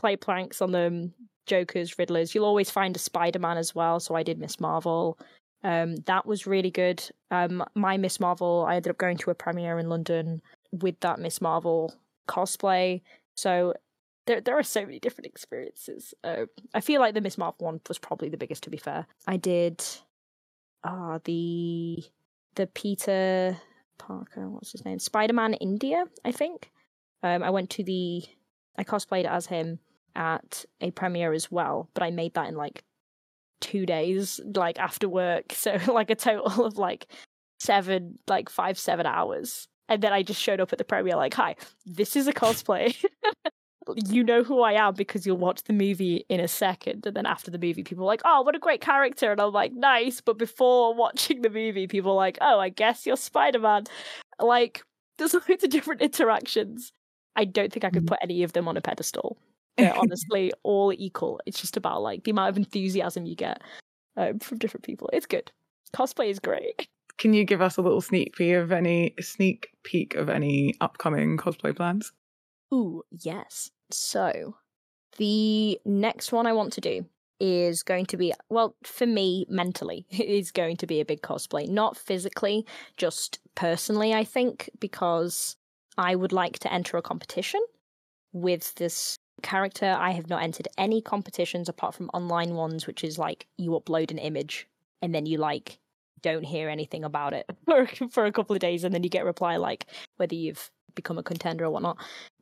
[0.00, 1.12] play planks on them,
[1.46, 2.34] Jokers, Riddlers.
[2.34, 4.00] You'll always find a Spider Man as well.
[4.00, 5.18] So I did Miss Marvel.
[5.62, 7.04] Um, that was really good.
[7.30, 10.40] Um, my Miss Marvel, I ended up going to a premiere in London
[10.72, 11.94] with that Miss Marvel
[12.26, 13.02] cosplay.
[13.34, 13.74] So
[14.26, 16.14] there there are so many different experiences.
[16.24, 18.62] Uh, I feel like the Miss Marvel one was probably the biggest.
[18.62, 19.84] To be fair, I did
[20.82, 22.02] ah uh, the
[22.54, 23.58] the Peter
[23.98, 24.48] Parker.
[24.48, 24.98] What's his name?
[24.98, 26.04] Spider Man India.
[26.24, 26.70] I think.
[27.22, 28.24] Um, I went to the.
[28.78, 29.78] I cosplayed as him
[30.16, 32.82] at a premiere as well, but I made that in like
[33.60, 35.52] two days, like after work.
[35.54, 37.06] So like a total of like
[37.58, 39.68] seven, like five, seven hours.
[39.88, 42.96] And then I just showed up at the premiere like, hi, this is a cosplay.
[44.06, 47.06] you know who I am because you'll watch the movie in a second.
[47.06, 49.32] And then after the movie, people are like, oh, what a great character.
[49.32, 50.20] And I'm like, nice.
[50.20, 53.84] But before watching the movie, people are like, oh, I guess you're Spider Man.
[54.38, 54.82] Like,
[55.18, 56.92] there's loads of different interactions.
[57.36, 58.08] I don't think I could mm.
[58.08, 59.36] put any of them on a pedestal.
[59.80, 61.40] They're honestly all equal.
[61.46, 63.62] It's just about like the amount of enthusiasm you get
[64.16, 65.10] um, from different people.
[65.12, 65.50] It's good.
[65.94, 66.88] Cosplay is great.
[67.18, 71.36] Can you give us a little sneak peek of any sneak peek of any upcoming
[71.36, 72.12] cosplay plans?
[72.72, 73.70] Ooh, yes.
[73.90, 74.56] So,
[75.18, 77.04] the next one I want to do
[77.40, 81.68] is going to be, well, for me, mentally, is going to be a big cosplay.
[81.68, 82.66] Not physically,
[82.96, 85.56] just personally, I think, because
[85.98, 87.60] I would like to enter a competition
[88.32, 89.96] with this character.
[89.98, 94.10] I have not entered any competitions apart from online ones, which is like you upload
[94.10, 94.68] an image
[95.02, 95.78] and then you like
[96.22, 99.22] don't hear anything about it for for a couple of days, and then you get
[99.22, 99.86] a reply like
[100.16, 101.96] whether you've become a contender or whatnot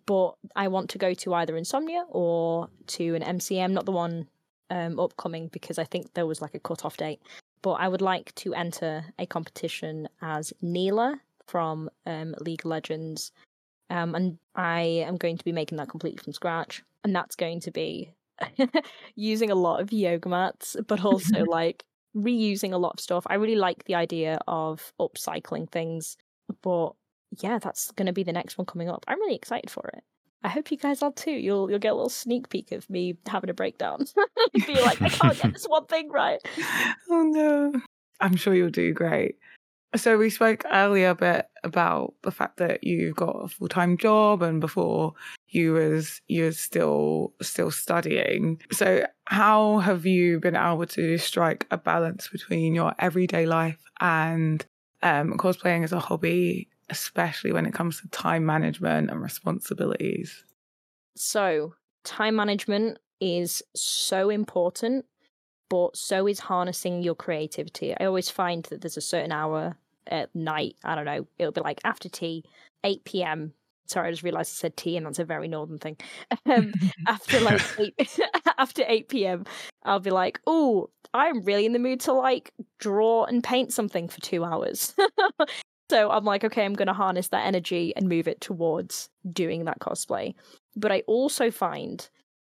[0.08, 4.26] but I want to go to either Insomnia or to an MCM, not the one
[4.70, 7.20] um, upcoming because I think there was like a cut off date.
[7.60, 13.32] But I would like to enter a competition as Nilah from um, League Legends.
[13.90, 16.82] Um, and I am going to be making that completely from scratch.
[17.04, 18.14] And that's going to be
[19.14, 21.84] using a lot of yoga mats, but also like
[22.16, 23.26] reusing a lot of stuff.
[23.28, 26.16] I really like the idea of upcycling things,
[26.62, 26.90] but
[27.40, 29.04] yeah, that's going to be the next one coming up.
[29.06, 30.02] I'm really excited for it.
[30.42, 31.32] I hope you guys are too.
[31.32, 34.04] You'll you'll get a little sneak peek of me having a breakdown.
[34.66, 36.40] Be like, I can't get this one thing right.
[37.10, 37.72] Oh no.
[38.20, 39.36] I'm sure you'll do great.
[39.96, 43.96] So we spoke earlier a bit about the fact that you've got a full time
[43.96, 45.14] job and before
[45.48, 48.60] you was you was still still studying.
[48.70, 54.64] So how have you been able to strike a balance between your everyday life and
[55.02, 60.44] um, cosplaying as a hobby especially when it comes to time management and responsibilities?
[61.16, 61.74] So,
[62.04, 65.04] time management is so important,
[65.68, 67.94] but so is harnessing your creativity.
[67.98, 70.76] I always find that there's a certain hour at night.
[70.84, 71.26] I don't know.
[71.38, 72.44] It'll be like after tea,
[72.84, 73.52] 8 p.m.
[73.86, 75.96] Sorry, I just realized I said tea, and that's a very northern thing.
[76.46, 76.72] Um,
[77.06, 78.18] after like 8,
[78.58, 79.44] after 8 p.m.,
[79.84, 84.08] I'll be like, oh, I'm really in the mood to like draw and paint something
[84.08, 84.94] for two hours.
[85.90, 89.64] so I'm like, okay, I'm going to harness that energy and move it towards doing
[89.64, 90.34] that cosplay.
[90.76, 92.08] But I also find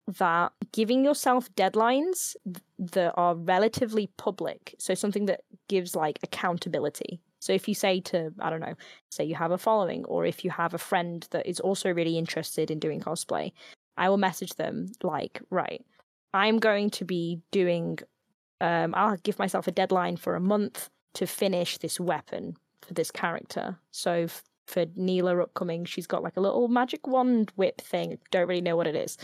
[0.07, 2.37] that giving yourself deadlines
[2.79, 7.21] that are relatively public, so something that gives like accountability.
[7.41, 8.75] So if you say to, I don't know,
[9.11, 12.19] say you have a following, or if you have a friend that is also really
[12.19, 13.53] interested in doing cosplay,
[13.97, 15.85] I will message them like, right,
[16.33, 17.99] I'm going to be doing,
[18.61, 23.11] um, I'll give myself a deadline for a month to finish this weapon for this
[23.11, 23.79] character.
[23.91, 24.27] So
[24.67, 28.19] for Nilah upcoming, she's got like a little magic wand whip thing.
[28.31, 29.17] Don't really know what it is.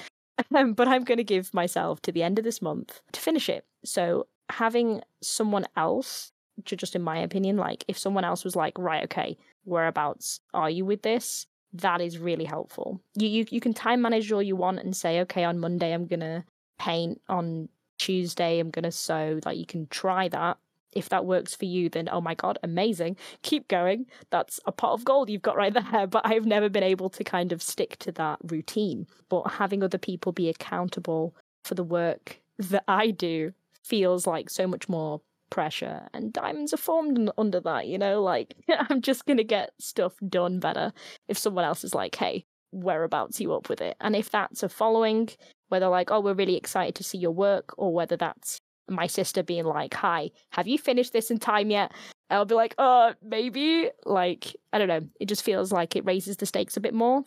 [0.51, 3.65] But I'm going to give myself to the end of this month to finish it.
[3.85, 6.33] So having someone else,
[6.65, 10.85] just in my opinion, like if someone else was like, right, okay, whereabouts are you
[10.85, 11.47] with this?
[11.73, 13.01] That is really helpful.
[13.15, 16.07] You you you can time manage all you want and say, okay, on Monday I'm
[16.07, 16.45] gonna
[16.81, 17.69] paint, on
[17.99, 19.39] Tuesday I'm gonna sew.
[19.45, 20.59] Like you can try that
[20.93, 23.17] if that works for you, then oh my god, amazing.
[23.43, 24.07] Keep going.
[24.31, 26.07] That's a pot of gold you've got right there.
[26.07, 29.07] But I've never been able to kind of stick to that routine.
[29.29, 31.35] But having other people be accountable
[31.65, 33.53] for the work that I do
[33.85, 35.21] feels like so much more
[35.51, 36.09] pressure.
[36.15, 38.23] And diamonds are formed under that, you know?
[38.23, 38.55] Like,
[38.89, 40.93] I'm just going to get stuff done better
[41.29, 43.97] if someone else is like, hey, whereabouts you up with it?
[44.01, 45.29] And if that's a following,
[45.69, 48.60] whether like, oh, we're really excited to see your work, or whether that's
[48.91, 51.93] my sister being like, Hi, have you finished this in time yet?
[52.29, 53.91] I'll be like, uh, maybe.
[54.05, 55.01] Like, I don't know.
[55.21, 57.25] It just feels like it raises the stakes a bit more.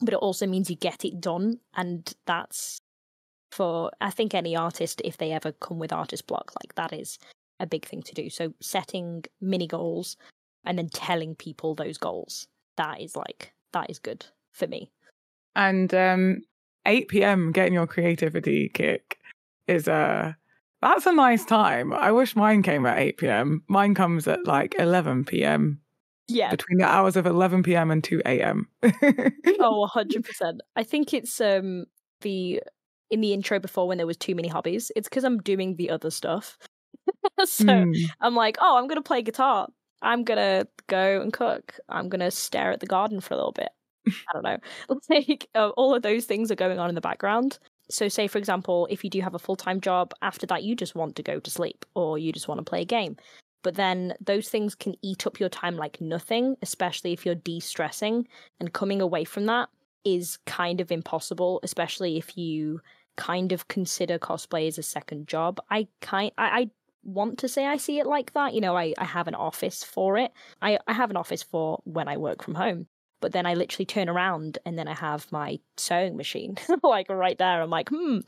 [0.00, 1.60] But it also means you get it done.
[1.74, 2.78] And that's
[3.50, 7.18] for, I think, any artist, if they ever come with artist block, like that is
[7.60, 8.30] a big thing to do.
[8.30, 10.16] So setting mini goals
[10.64, 14.90] and then telling people those goals, that is like, that is good for me.
[15.54, 16.42] And um
[16.86, 17.52] 8 p.m.
[17.52, 19.18] getting your creativity kick
[19.66, 20.32] is uh
[20.82, 21.92] that's a nice time.
[21.92, 23.62] I wish mine came at 8 p.m.
[23.68, 25.80] Mine comes at like 11 p.m.
[26.28, 26.50] Yeah.
[26.50, 27.90] Between the hours of 11 p.m.
[27.90, 28.68] and 2 a.m.
[28.82, 30.58] oh, 100%.
[30.76, 31.84] I think it's um
[32.20, 32.62] the
[33.10, 34.90] in the intro before when there was too many hobbies.
[34.96, 36.58] It's because I'm doing the other stuff.
[37.44, 37.94] so mm.
[38.20, 39.68] I'm like, oh, I'm gonna play guitar.
[40.00, 41.78] I'm gonna go and cook.
[41.88, 43.68] I'm gonna stare at the garden for a little bit.
[44.08, 44.58] I don't know.
[45.08, 47.58] Like uh, all of those things are going on in the background,
[47.92, 50.74] so, say for example, if you do have a full time job, after that you
[50.74, 53.16] just want to go to sleep or you just want to play a game.
[53.62, 57.60] But then those things can eat up your time like nothing, especially if you're de
[57.60, 58.26] stressing.
[58.58, 59.68] And coming away from that
[60.04, 62.80] is kind of impossible, especially if you
[63.16, 65.60] kind of consider cosplay as a second job.
[65.70, 66.70] I kind I, I
[67.04, 68.54] want to say I see it like that.
[68.54, 70.32] You know, I, I have an office for it.
[70.62, 72.86] I, I have an office for when I work from home
[73.22, 77.38] but then I literally turn around and then I have my sewing machine like right
[77.38, 77.62] there.
[77.62, 78.18] I'm like, hmm,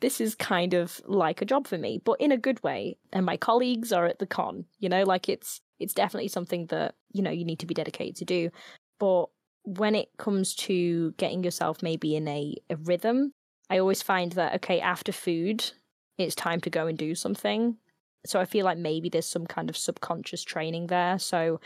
[0.00, 2.96] this is kind of like a job for me, but in a good way.
[3.12, 6.94] And my colleagues are at the con, you know, like it's it's definitely something that,
[7.12, 8.50] you know, you need to be dedicated to do.
[8.98, 9.26] But
[9.64, 13.32] when it comes to getting yourself maybe in a, a rhythm,
[13.68, 15.68] I always find that okay, after food,
[16.18, 17.76] it's time to go and do something.
[18.24, 21.18] So I feel like maybe there's some kind of subconscious training there.
[21.18, 21.60] So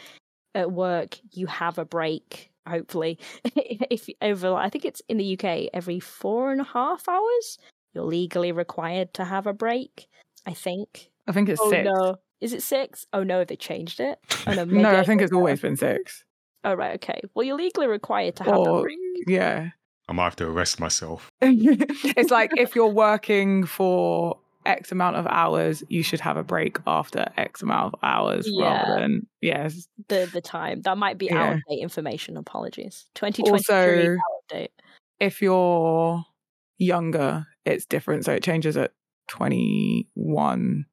[0.54, 5.68] at work, you have a break hopefully if over i think it's in the uk
[5.72, 7.58] every four and a half hours
[7.94, 10.08] you're legally required to have a break
[10.46, 11.10] i think.
[11.26, 11.84] I think it's oh, six.
[11.88, 12.16] no.
[12.40, 13.06] Is it six?
[13.12, 14.18] Oh no they changed it.
[14.46, 16.24] Oh, no, no i think it's always been six.
[16.64, 17.20] Oh right okay.
[17.34, 18.98] Well you're legally required to have or, a break.
[19.26, 19.70] yeah.
[20.08, 21.30] I might have to arrest myself.
[21.40, 24.38] It's like if you're working for
[24.70, 28.64] X amount of hours, you should have a break after X amount of hours yeah.
[28.64, 29.88] rather than yes.
[30.08, 30.82] The the time.
[30.82, 31.42] That might be yeah.
[31.42, 32.36] out of date information.
[32.36, 33.06] Apologies.
[33.14, 34.18] Twenty twenty three
[34.48, 34.70] date.
[35.18, 36.24] If you're
[36.78, 38.24] younger, it's different.
[38.24, 38.92] So it changes at
[39.26, 40.86] twenty one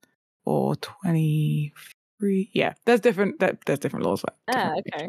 [0.44, 1.74] or twenty
[2.20, 2.50] three.
[2.54, 2.74] Yeah.
[2.86, 4.24] There's different there's different laws.
[4.24, 5.08] Like ah, okay.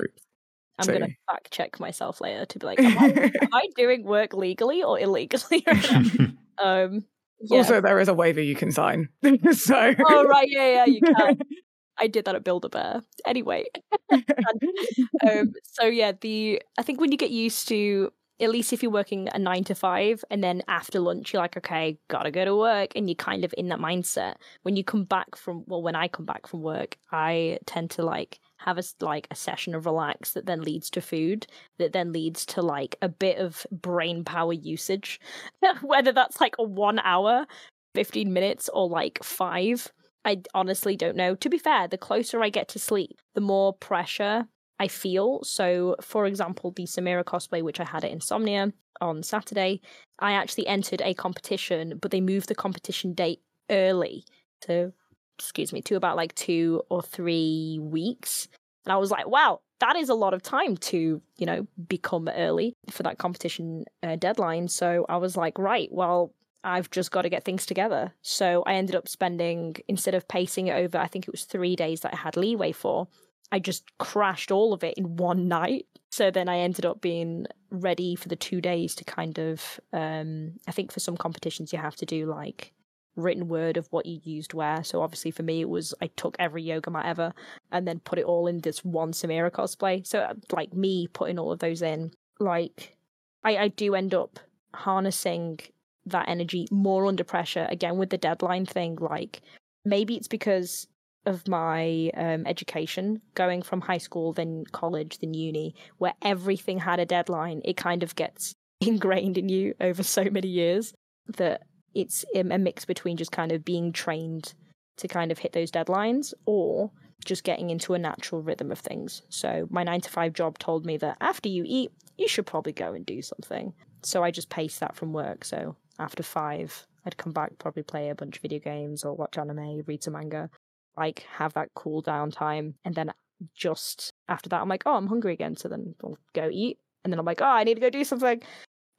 [0.78, 0.92] I'm so.
[0.92, 4.82] gonna fact check myself later to be like, am I, am I doing work legally
[4.82, 5.66] or illegally?
[6.62, 7.04] um
[7.40, 7.58] yeah.
[7.58, 9.08] Also, there is a waiver you can sign.
[9.52, 9.94] so.
[10.06, 11.38] Oh right, yeah, yeah, you can.
[12.00, 13.02] I did that at Build a Bear.
[13.26, 13.64] Anyway,
[14.12, 18.92] um, so yeah, the I think when you get used to at least if you're
[18.92, 22.54] working a nine to five and then after lunch you're like okay gotta go to
[22.54, 25.96] work and you're kind of in that mindset when you come back from well when
[25.96, 29.86] i come back from work i tend to like have a like a session of
[29.86, 31.46] relax that then leads to food
[31.78, 35.20] that then leads to like a bit of brain power usage
[35.82, 37.46] whether that's like a one hour
[37.94, 39.92] 15 minutes or like five
[40.24, 41.34] I honestly don't know.
[41.36, 44.46] To be fair, the closer I get to sleep, the more pressure
[44.78, 45.42] I feel.
[45.42, 49.80] So, for example, the Samira cosplay, which I had at Insomnia on Saturday,
[50.18, 53.40] I actually entered a competition, but they moved the competition date
[53.70, 54.24] early
[54.62, 54.92] to,
[55.38, 58.48] excuse me, to about like two or three weeks.
[58.84, 62.28] And I was like, wow, that is a lot of time to, you know, become
[62.28, 64.68] early for that competition uh, deadline.
[64.68, 66.32] So I was like, right, well,
[66.64, 68.12] I've just got to get things together.
[68.22, 71.76] So I ended up spending, instead of pacing it over, I think it was three
[71.76, 73.08] days that I had leeway for,
[73.52, 75.86] I just crashed all of it in one night.
[76.10, 80.54] So then I ended up being ready for the two days to kind of, um,
[80.66, 82.72] I think for some competitions you have to do like
[83.18, 84.82] written word of what you used where.
[84.84, 87.32] So obviously for me it was I took every yoga mat ever
[87.70, 90.06] and then put it all in this one Samira cosplay.
[90.06, 92.96] So like me putting all of those in, like
[93.44, 94.38] I, I do end up
[94.74, 95.60] harnessing
[96.06, 98.96] that energy more under pressure again with the deadline thing.
[98.96, 99.42] Like
[99.84, 100.86] maybe it's because
[101.26, 107.00] of my um, education, going from high school, then college, then uni, where everything had
[107.00, 110.94] a deadline, it kind of gets ingrained in you over so many years
[111.36, 111.62] that
[111.94, 114.54] it's um, a mix between just kind of being trained
[114.98, 116.90] to kind of hit those deadlines or
[117.24, 119.22] just getting into a natural rhythm of things.
[119.28, 122.72] So my nine to five job told me that after you eat, you should probably
[122.72, 123.72] go and do something.
[124.02, 125.44] So I just paced that from work.
[125.44, 129.38] So after five, I'd come back, probably play a bunch of video games or watch
[129.38, 130.50] anime, read some manga,
[130.96, 132.74] like have that cool down time.
[132.84, 133.12] And then
[133.54, 135.56] just after that, I'm like, oh, I'm hungry again.
[135.56, 136.78] So then I'll go eat.
[137.04, 138.42] And then I'm like, oh, I need to go do something.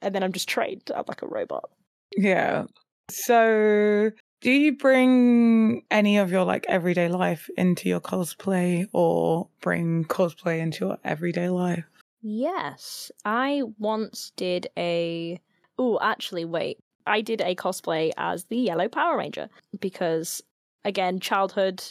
[0.02, 0.90] And then I'm just trained.
[0.94, 1.70] I'm like a robot.
[2.16, 2.64] Yeah.
[3.10, 10.04] So, do you bring any of your like everyday life into your cosplay or bring
[10.04, 11.84] cosplay into your everyday life?
[12.22, 13.10] Yes.
[13.24, 15.40] I once did a.
[15.78, 16.78] Oh, actually, wait.
[17.06, 19.48] I did a cosplay as the Yellow Power Ranger
[19.80, 20.42] because,
[20.84, 21.82] again, childhood,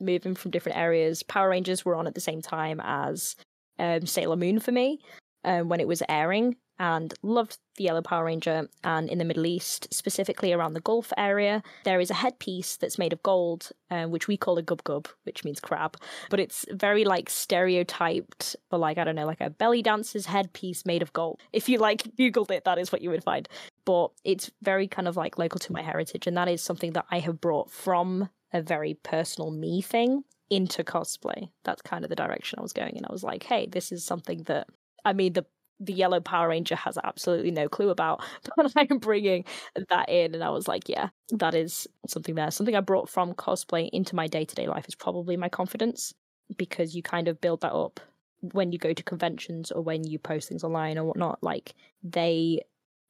[0.00, 1.22] moving from different areas.
[1.22, 3.36] Power Rangers were on at the same time as
[3.78, 4.98] um, Sailor Moon for me
[5.44, 8.68] um, when it was airing and loved the Yellow Power Ranger.
[8.84, 12.98] And in the Middle East, specifically around the Gulf area, there is a headpiece that's
[12.98, 15.96] made of gold, uh, which we call a gub gub, which means crab.
[16.30, 20.84] But it's very like stereotyped for like, I don't know, like a belly dancer's headpiece
[20.84, 21.40] made of gold.
[21.52, 23.48] If you like Googled it, that is what you would find.
[23.84, 26.26] But it's very kind of like local to my heritage.
[26.26, 30.84] And that is something that I have brought from a very personal me thing into
[30.84, 31.50] cosplay.
[31.64, 33.04] That's kind of the direction I was going in.
[33.04, 34.68] I was like, hey, this is something that
[35.04, 35.46] I mean, the
[35.80, 38.22] the yellow Power Ranger has absolutely no clue about,
[38.56, 39.44] but I'm bringing
[39.88, 42.50] that in, and I was like, yeah, that is something there.
[42.50, 46.14] Something I brought from cosplay into my day to day life is probably my confidence,
[46.56, 48.00] because you kind of build that up
[48.52, 51.42] when you go to conventions or when you post things online or whatnot.
[51.42, 52.60] Like they,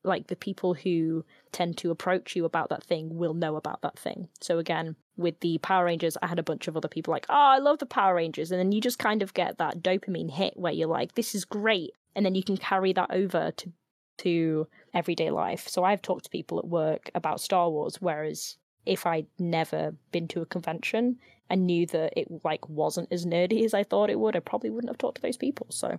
[0.05, 3.99] like the people who tend to approach you about that thing will know about that
[3.99, 4.29] thing.
[4.41, 7.35] So again, with the Power Rangers, I had a bunch of other people like, oh,
[7.35, 8.51] I love the Power Rangers.
[8.51, 11.45] And then you just kind of get that dopamine hit where you're like, this is
[11.45, 13.73] great and then you can carry that over to
[14.19, 15.69] to everyday life.
[15.69, 18.57] So I've talked to people at work about Star Wars, whereas
[18.87, 21.19] if I'd never been to a convention
[21.51, 24.71] and knew that it like wasn't as nerdy as I thought it would, I probably
[24.71, 25.67] wouldn't have talked to those people.
[25.69, 25.99] So.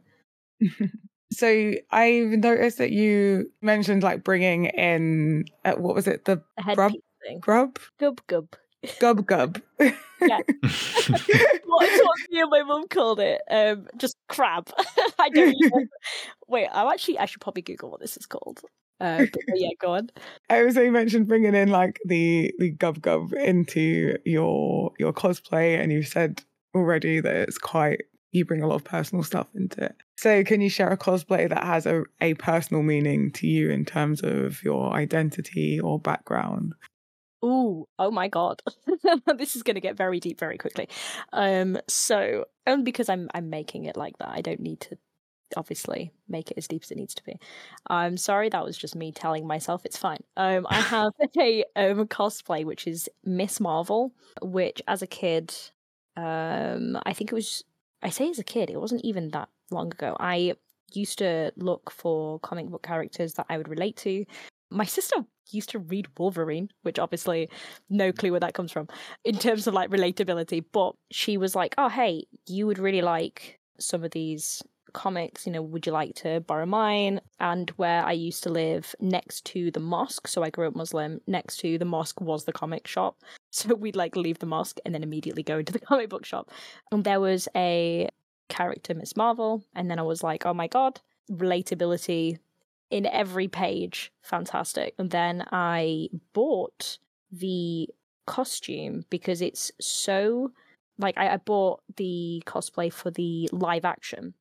[1.32, 6.41] so I've noticed that you mentioned like bringing in uh, what was it the
[6.74, 7.39] grub thing.
[7.39, 8.55] grub gub gub
[8.99, 9.61] gub gub.
[9.80, 9.89] yeah.
[10.21, 13.41] what, what me and my mum called it.
[13.49, 14.71] Um, just crab.
[15.19, 15.89] I don't even.
[16.47, 17.19] Wait, I'm actually.
[17.19, 18.61] I should probably Google what this is called.
[18.99, 20.09] Uh, but, yeah, go on.
[20.49, 25.91] I also mentioned bringing in like the the gub gub into your your cosplay, and
[25.91, 26.41] you said
[26.75, 28.01] already that it's quite
[28.32, 29.95] you bring a lot of personal stuff into it.
[30.17, 33.86] So, can you share a cosplay that has a, a personal meaning to you in
[33.86, 36.73] terms of your identity or background?
[37.45, 38.61] Ooh, oh my god.
[39.38, 40.89] this is going to get very deep very quickly.
[41.33, 44.29] Um so only because I'm I'm making it like that.
[44.29, 44.97] I don't need to
[45.55, 47.39] obviously make it as deep as it needs to be.
[47.88, 50.21] I'm sorry that was just me telling myself it's fine.
[50.35, 55.53] Um I have a um cosplay which is Miss Marvel, which as a kid
[56.15, 57.63] um I think it was
[58.01, 60.15] I say as a kid, it wasn't even that long ago.
[60.19, 60.53] I
[60.93, 64.25] used to look for comic book characters that I would relate to.
[64.70, 67.49] My sister used to read Wolverine, which obviously
[67.89, 68.18] no mm.
[68.18, 68.88] clue where that comes from
[69.24, 70.63] in terms of like relatability.
[70.72, 74.63] But she was like, oh, hey, you would really like some of these
[74.93, 77.22] comics, you know, would you like to borrow mine?
[77.39, 81.22] And where I used to live next to the mosque, so I grew up Muslim,
[81.28, 83.18] next to the mosque was the comic shop.
[83.49, 86.51] So we'd like leave the mosque and then immediately go into the comic book shop.
[86.91, 88.09] And there was a
[88.49, 90.99] character, Miss Marvel, and then I was like, oh my god,
[91.32, 92.38] relatability
[92.89, 94.11] in every page.
[94.21, 94.93] Fantastic.
[94.97, 96.99] And then I bought
[97.31, 97.89] the
[98.25, 100.51] costume because it's so
[100.99, 104.33] like I, I bought the cosplay for the live action.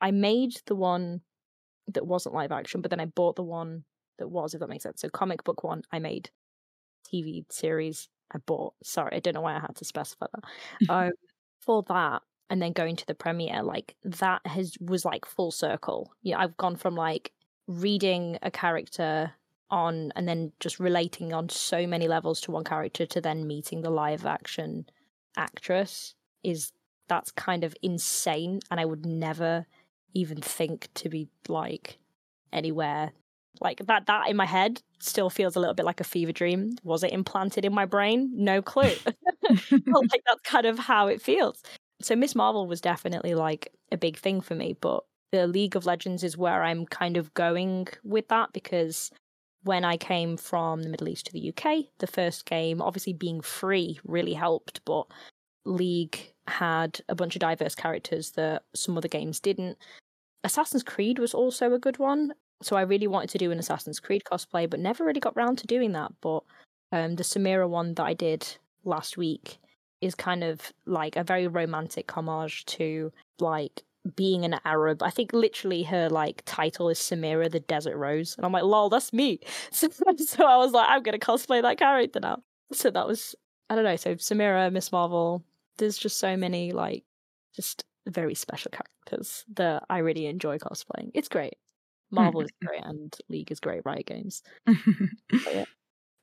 [0.00, 1.22] I made the one
[1.88, 3.84] that wasn't live action, but then I bought the one
[4.18, 5.00] that was, if that makes sense.
[5.00, 6.30] So comic book one I made,
[7.06, 8.74] TV series I bought.
[8.82, 10.44] Sorry, I don't know why I had to specify that.
[10.92, 11.10] um,
[11.60, 16.12] for that, and then going to the premiere, like that has was like full circle.
[16.22, 17.32] Yeah, I've gone from like
[17.68, 19.32] reading a character
[19.70, 23.82] on and then just relating on so many levels to one character to then meeting
[23.82, 24.86] the live action
[25.36, 26.72] actress is
[27.08, 29.66] that's kind of insane and I would never
[30.14, 31.98] even think to be like
[32.52, 33.12] anywhere.
[33.60, 36.72] Like that that in my head still feels a little bit like a fever dream.
[36.82, 38.30] Was it implanted in my brain?
[38.34, 38.94] No clue.
[39.70, 41.62] Like that's kind of how it feels.
[42.02, 45.86] So miss marvel was definitely like a big thing for me but the league of
[45.86, 49.10] legends is where i'm kind of going with that because
[49.62, 53.40] when i came from the middle east to the uk the first game obviously being
[53.40, 55.06] free really helped but
[55.64, 59.76] league had a bunch of diverse characters that some other games didn't
[60.44, 64.00] assassin's creed was also a good one so I really wanted to do an Assassin's
[64.00, 66.12] Creed cosplay, but never really got round to doing that.
[66.20, 66.42] But
[66.90, 68.46] um, the Samira one that I did
[68.84, 69.58] last week
[70.00, 73.82] is kind of like a very romantic homage to like
[74.16, 75.02] being an Arab.
[75.02, 78.88] I think literally her like title is Samira the Desert Rose, and I'm like, lol,
[78.88, 79.40] that's me.
[79.70, 79.88] So,
[80.18, 82.42] so I was like, I'm gonna cosplay that character now.
[82.72, 83.34] So that was
[83.70, 83.96] I don't know.
[83.96, 85.44] So Samira, Miss Marvel,
[85.78, 87.04] there's just so many like
[87.54, 91.10] just very special characters that I really enjoy cosplaying.
[91.14, 91.54] It's great.
[92.10, 92.90] Marvel is great mm-hmm.
[92.90, 94.42] and League is great, Riot Games.
[94.66, 95.64] yeah.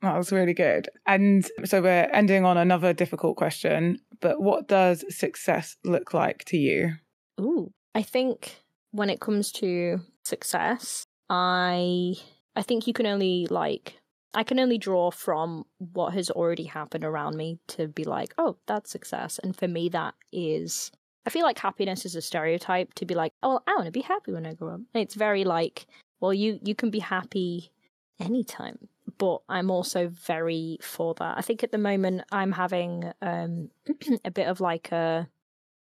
[0.01, 0.89] That was really good.
[1.05, 6.57] And so we're ending on another difficult question, but what does success look like to
[6.57, 6.93] you?
[7.39, 12.15] Ooh, I think when it comes to success, I
[12.55, 13.99] I think you can only like
[14.33, 18.57] I can only draw from what has already happened around me to be like, oh,
[18.67, 19.39] that's success.
[19.39, 20.91] And for me that is
[21.25, 23.91] I feel like happiness is a stereotype to be like, oh, well, I want to
[23.91, 24.81] be happy when I grow up.
[24.93, 25.87] And it's very like,
[26.19, 27.71] well, you you can be happy
[28.19, 28.87] anytime.
[29.17, 31.37] But I'm also very for that.
[31.37, 33.69] I think at the moment I'm having um,
[34.25, 35.27] a bit of like a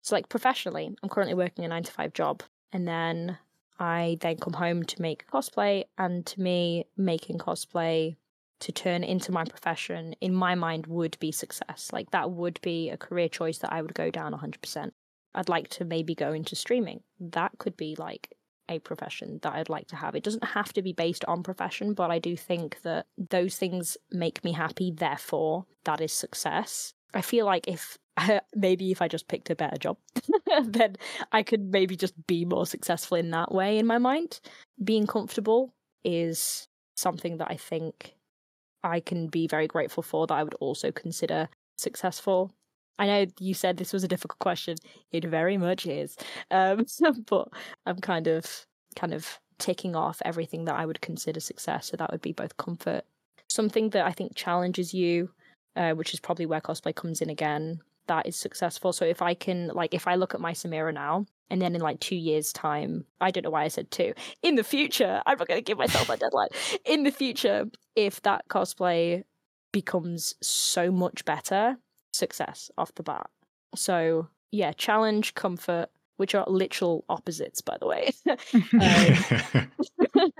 [0.02, 2.42] so like professionally, I'm currently working a nine to five job,
[2.72, 3.38] and then
[3.78, 8.16] I then come home to make cosplay, and to me, making cosplay
[8.60, 11.90] to turn into my profession in my mind would be success.
[11.92, 14.92] Like that would be a career choice that I would go down 100%.
[15.34, 17.00] I'd like to maybe go into streaming.
[17.18, 18.34] That could be like
[18.68, 20.14] a profession that I'd like to have.
[20.14, 23.96] It doesn't have to be based on profession, but I do think that those things
[24.12, 26.94] make me happy, therefore, that is success.
[27.14, 27.98] I feel like if
[28.54, 29.96] maybe if I just picked a better job,
[30.64, 30.96] then
[31.32, 34.40] I could maybe just be more successful in that way in my mind.
[34.82, 35.72] Being comfortable
[36.04, 38.14] is something that I think
[38.82, 42.52] I can be very grateful for, that I would also consider successful.
[42.98, 44.76] I know you said this was a difficult question.
[45.10, 46.16] It very much is.
[46.50, 46.86] Um,
[47.26, 47.48] but
[47.86, 51.86] I'm kind of kind of ticking off everything that I would consider success.
[51.86, 53.04] So that would be both comfort,
[53.48, 55.30] something that I think challenges you,
[55.76, 57.80] uh, which is probably where cosplay comes in again.
[58.12, 58.92] That is successful.
[58.92, 61.80] So if I can, like, if I look at my Samira now, and then in
[61.80, 64.12] like two years' time, I don't know why I said two.
[64.42, 66.48] In the future, I'm not going to give myself a deadline.
[66.84, 69.24] In the future, if that cosplay
[69.72, 71.78] becomes so much better
[72.12, 73.30] success off the bat.
[73.74, 75.88] So, yeah, challenge, comfort,
[76.18, 78.12] which are literal opposites, by the way.
[80.20, 80.32] um,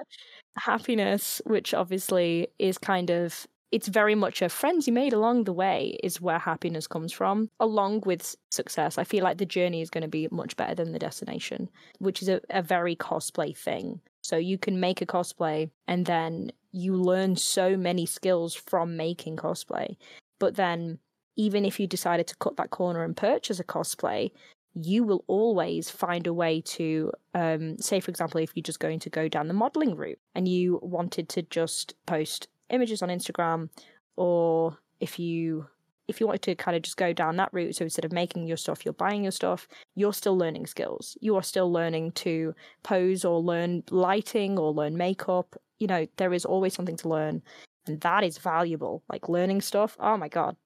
[0.59, 5.53] happiness, which obviously is kind of it's very much a friends you made along the
[5.53, 8.99] way is where happiness comes from along with success.
[8.99, 12.23] I feel like the journey is going to be much better than the destination which
[12.23, 14.01] is a, a very cosplay thing.
[14.23, 19.37] So you can make a cosplay and then you learn so many skills from making
[19.37, 19.97] cosplay.
[20.39, 20.99] But then
[21.37, 24.31] even if you decided to cut that corner and purchase a cosplay,
[24.75, 28.99] you will always find a way to, um, say, for example, if you're just going
[29.01, 33.69] to go down the modeling route and you wanted to just post images on Instagram,
[34.17, 35.67] or if you
[36.09, 38.47] if you wanted to kind of just go down that route, so instead of making
[38.47, 41.17] your stuff, you're buying your stuff, you're still learning skills.
[41.21, 45.55] You are still learning to pose or learn lighting or learn makeup.
[45.79, 47.43] You know, there is always something to learn.
[47.87, 49.03] And that is valuable.
[49.11, 50.57] Like learning stuff, oh my God,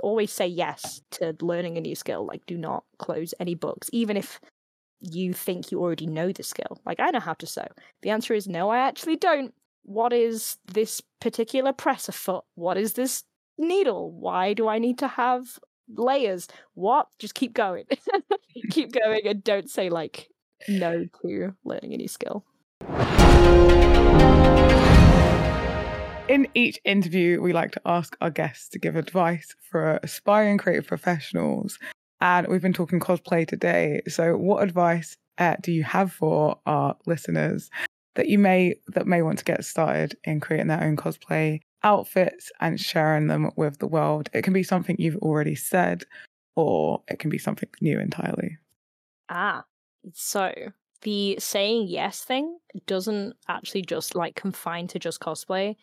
[0.00, 2.26] always say yes to learning a new skill.
[2.26, 4.40] Like, do not close any books, even if
[5.00, 6.80] you think you already know the skill.
[6.84, 7.66] Like, I know how to sew.
[8.02, 9.54] The answer is no, I actually don't.
[9.86, 12.42] What is this particular presser foot?
[12.56, 13.22] What is this
[13.56, 14.10] needle?
[14.10, 16.48] Why do I need to have layers?
[16.74, 17.06] What?
[17.20, 17.84] Just keep going.
[18.70, 20.28] keep going and don't say, like,
[20.66, 22.44] no to learning a new skill.
[26.28, 30.88] In each interview, we like to ask our guests to give advice for aspiring creative
[30.88, 31.78] professionals.
[32.20, 34.00] And we've been talking cosplay today.
[34.08, 37.70] So, what advice uh, do you have for our listeners
[38.16, 42.50] that you may that may want to get started in creating their own cosplay outfits
[42.60, 44.28] and sharing them with the world?
[44.32, 46.04] It can be something you've already said,
[46.56, 48.58] or it can be something new entirely.
[49.28, 49.64] Ah,
[50.12, 50.52] so
[51.02, 55.76] the saying yes thing doesn't actually just like confine to just cosplay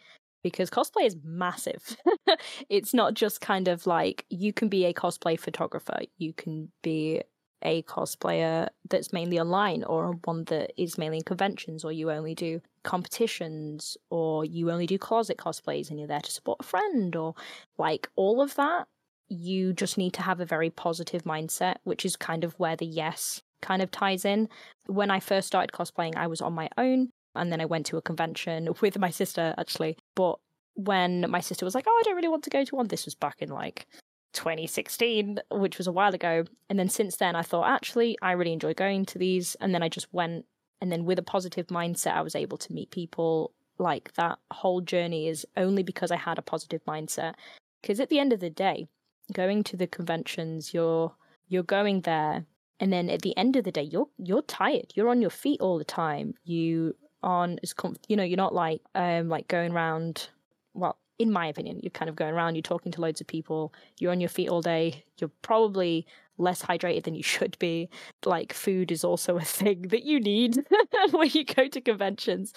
[0.43, 1.95] because cosplay is massive.
[2.69, 7.21] it's not just kind of like you can be a cosplay photographer, you can be
[7.63, 12.35] a cosplayer that's mainly online or one that is mainly in conventions or you only
[12.35, 17.15] do competitions or you only do closet cosplays and you're there to support a friend
[17.15, 17.33] or
[17.77, 18.87] like all of that
[19.29, 22.85] you just need to have a very positive mindset which is kind of where the
[22.85, 24.49] yes kind of ties in.
[24.87, 27.97] When i first started cosplaying i was on my own and then i went to
[27.97, 29.97] a convention with my sister actually.
[30.15, 30.37] But
[30.75, 33.05] when my sister was like oh i don't really want to go to one this
[33.05, 33.85] was back in like
[34.33, 36.45] 2016, which was a while ago.
[36.69, 39.55] And then since then, I thought, actually, I really enjoy going to these.
[39.55, 40.45] And then I just went.
[40.81, 43.53] And then with a positive mindset, I was able to meet people.
[43.79, 47.35] Like that whole journey is only because I had a positive mindset.
[47.81, 48.87] Because at the end of the day,
[49.31, 51.13] going to the conventions, you're
[51.47, 52.45] you're going there,
[52.79, 54.93] and then at the end of the day, you're you're tired.
[54.95, 56.33] You're on your feet all the time.
[56.43, 60.29] You on as com- you know, you're not like um like going around
[60.73, 63.73] well in my opinion, you're kind of going around, you're talking to loads of people,
[63.97, 66.05] you're on your feet all day, you're probably
[66.37, 67.89] less hydrated than you should be.
[68.25, 70.57] Like, food is also a thing that you need
[71.11, 72.53] when you go to conventions.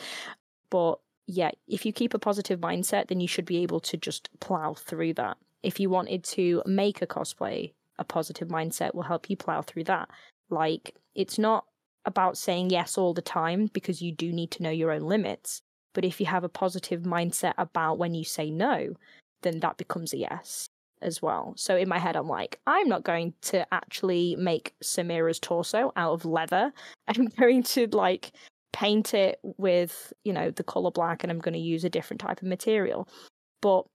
[0.68, 0.98] But
[1.28, 4.74] yeah, if you keep a positive mindset, then you should be able to just plow
[4.74, 5.36] through that.
[5.62, 9.84] If you wanted to make a cosplay, a positive mindset will help you plow through
[9.84, 10.10] that.
[10.50, 11.66] Like, it's not
[12.04, 15.62] about saying yes all the time because you do need to know your own limits.
[15.96, 18.92] But if you have a positive mindset about when you say no,
[19.40, 20.68] then that becomes a yes
[21.00, 21.54] as well.
[21.56, 26.12] So in my head, I'm like, I'm not going to actually make Samira's torso out
[26.12, 26.70] of leather.
[27.08, 28.32] I'm going to like
[28.74, 32.20] paint it with, you know, the color black and I'm going to use a different
[32.20, 33.08] type of material.
[33.62, 33.86] But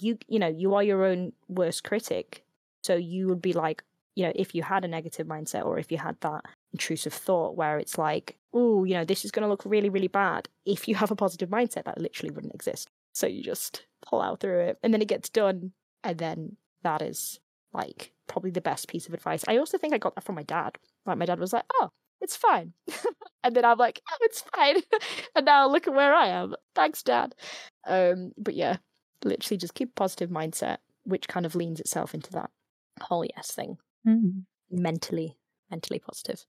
[0.00, 2.44] you, you know, you are your own worst critic.
[2.84, 3.82] So you would be like,
[4.14, 7.56] you know, if you had a negative mindset or if you had that intrusive thought
[7.56, 10.48] where it's like, oh, you know, this is going to look really, really bad.
[10.66, 12.88] If you have a positive mindset, that literally wouldn't exist.
[13.12, 15.72] So you just plow through it and then it gets done.
[16.02, 17.40] And then that is
[17.72, 19.44] like probably the best piece of advice.
[19.46, 20.78] I also think I got that from my dad.
[21.06, 21.90] Like, my dad was like, oh,
[22.20, 22.72] it's fine.
[23.44, 24.76] and then I'm like, oh, it's fine.
[25.34, 26.54] and now look at where I am.
[26.74, 27.34] Thanks, dad.
[27.86, 28.76] Um, but yeah,
[29.24, 32.50] literally just keep a positive mindset, which kind of leans itself into that
[33.00, 33.78] whole yes thing.
[34.06, 34.44] Mm.
[34.70, 35.36] Mentally,
[35.70, 36.46] mentally positive.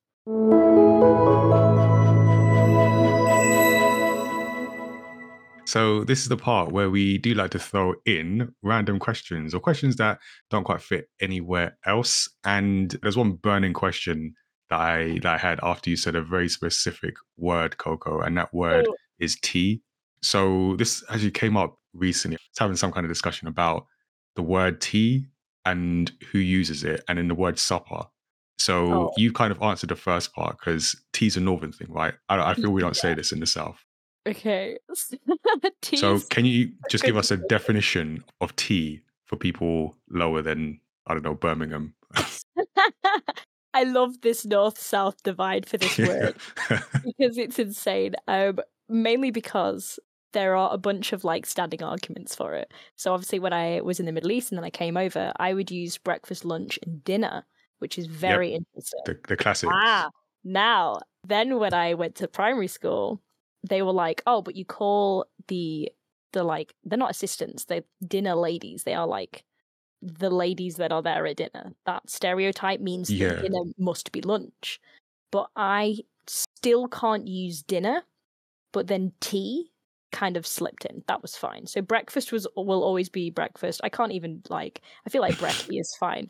[5.66, 9.60] So this is the part where we do like to throw in random questions or
[9.62, 12.28] questions that don't quite fit anywhere else.
[12.44, 14.34] And there's one burning question
[14.70, 18.54] that I that I had after you said a very specific word, Coco, and that
[18.54, 18.96] word Oh.
[19.20, 19.82] is tea.
[20.22, 22.38] So this actually came up recently.
[22.50, 23.86] It's having some kind of discussion about
[24.36, 25.28] the word tea
[25.66, 28.04] and who uses it, and in the word supper.
[28.60, 29.14] So Oh.
[29.18, 32.14] you kind of answered the first part because tea's a northern thing, right?
[32.30, 33.84] I, I feel we don't say this in the south.
[34.28, 34.78] Okay.
[35.96, 41.14] So can you just give us a definition of tea for people lower than I
[41.14, 41.96] don't know Birmingham?
[43.74, 46.36] I love this north south divide for this word
[47.04, 48.16] because it's insane.
[48.28, 48.60] Um,
[48.90, 50.00] mainly because
[50.34, 52.72] there are a bunch of like standing arguments for it.
[52.96, 55.54] So obviously, when I was in the Middle East and then I came over, I
[55.54, 57.46] would use breakfast, lunch, and dinner,
[57.80, 59.02] which is very interesting.
[59.06, 59.70] the, the classic.
[59.72, 60.10] Ah,
[60.44, 63.22] now then when I went to primary school,
[63.68, 65.92] they were like, "Oh, but you call the
[66.34, 68.84] the like they're not assistants, they're dinner ladies.
[68.84, 69.44] They are like
[70.02, 71.74] the ladies that are there at dinner.
[71.86, 73.42] That stereotype means Yeah.
[73.42, 74.80] dinner must be lunch.
[75.32, 78.04] But I still can't use dinner,
[78.74, 79.71] but then tea
[80.12, 81.04] kind of slipped in.
[81.08, 81.66] That was fine.
[81.68, 83.82] So breakfast was will always be breakfast.
[83.84, 86.28] I can't even like I feel like brekkie is fine.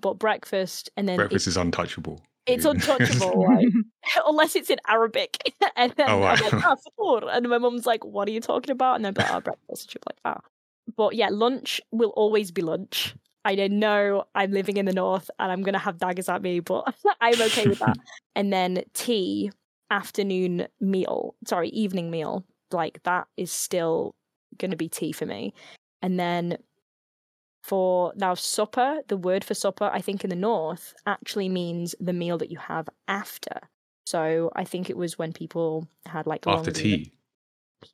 [0.00, 2.20] But breakfast and then Breakfast is untouchable.
[2.46, 3.68] it's untouchable, like,
[4.26, 5.38] unless it's in Arabic.
[5.76, 7.18] and then Oh, I'm like, ah.
[7.28, 8.96] And my mum's like, what are you talking about?
[8.96, 9.94] And then, but, ah, breakfast.
[9.94, 10.40] And be like, ah.
[10.96, 13.14] But yeah, lunch will always be lunch.
[13.46, 16.42] I don't know I'm living in the north and I'm going to have daggers at
[16.42, 17.96] me, but I'm okay with that.
[18.34, 19.52] and then tea,
[19.90, 22.44] afternoon meal, sorry, evening meal,
[22.74, 24.14] like that is still
[24.58, 25.54] going to be tea for me.
[26.02, 26.58] And then
[27.62, 32.12] for now supper the word for supper i think in the north actually means the
[32.12, 33.58] meal that you have after
[34.04, 37.12] so i think it was when people had like After long tea.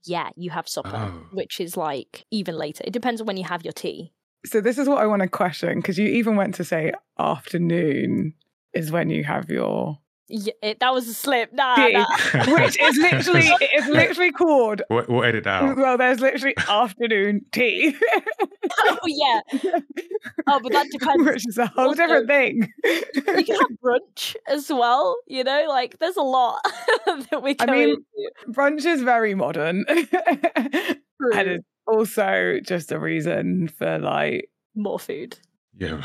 [0.05, 1.27] yeah, you have supper, Oh.
[1.33, 2.83] which is like even later.
[2.85, 4.13] It depends on when you have your tea.
[4.45, 8.35] So this is what I want to question because you even went to say afternoon
[8.75, 9.99] is when you have your
[10.33, 11.53] Yeah, it, that was a slip.
[11.53, 12.07] Nah, tea, nah.
[12.55, 14.83] which is literally it is literally called.
[14.89, 15.77] we'll, we'll edit that out.
[15.77, 17.97] Well, there's literally afternoon tea,
[18.81, 19.41] oh yeah.
[20.47, 21.25] Oh, but that depends.
[21.27, 22.73] which is a whole Also- different thing.
[22.85, 25.17] you can have brunch as well.
[25.27, 26.61] You know, like there's a lot
[27.07, 27.69] that we can.
[27.69, 28.03] I mean, into.
[28.59, 35.39] Brunch is very modern, and it's also just a reason for like More food.
[35.77, 36.03] Yeah.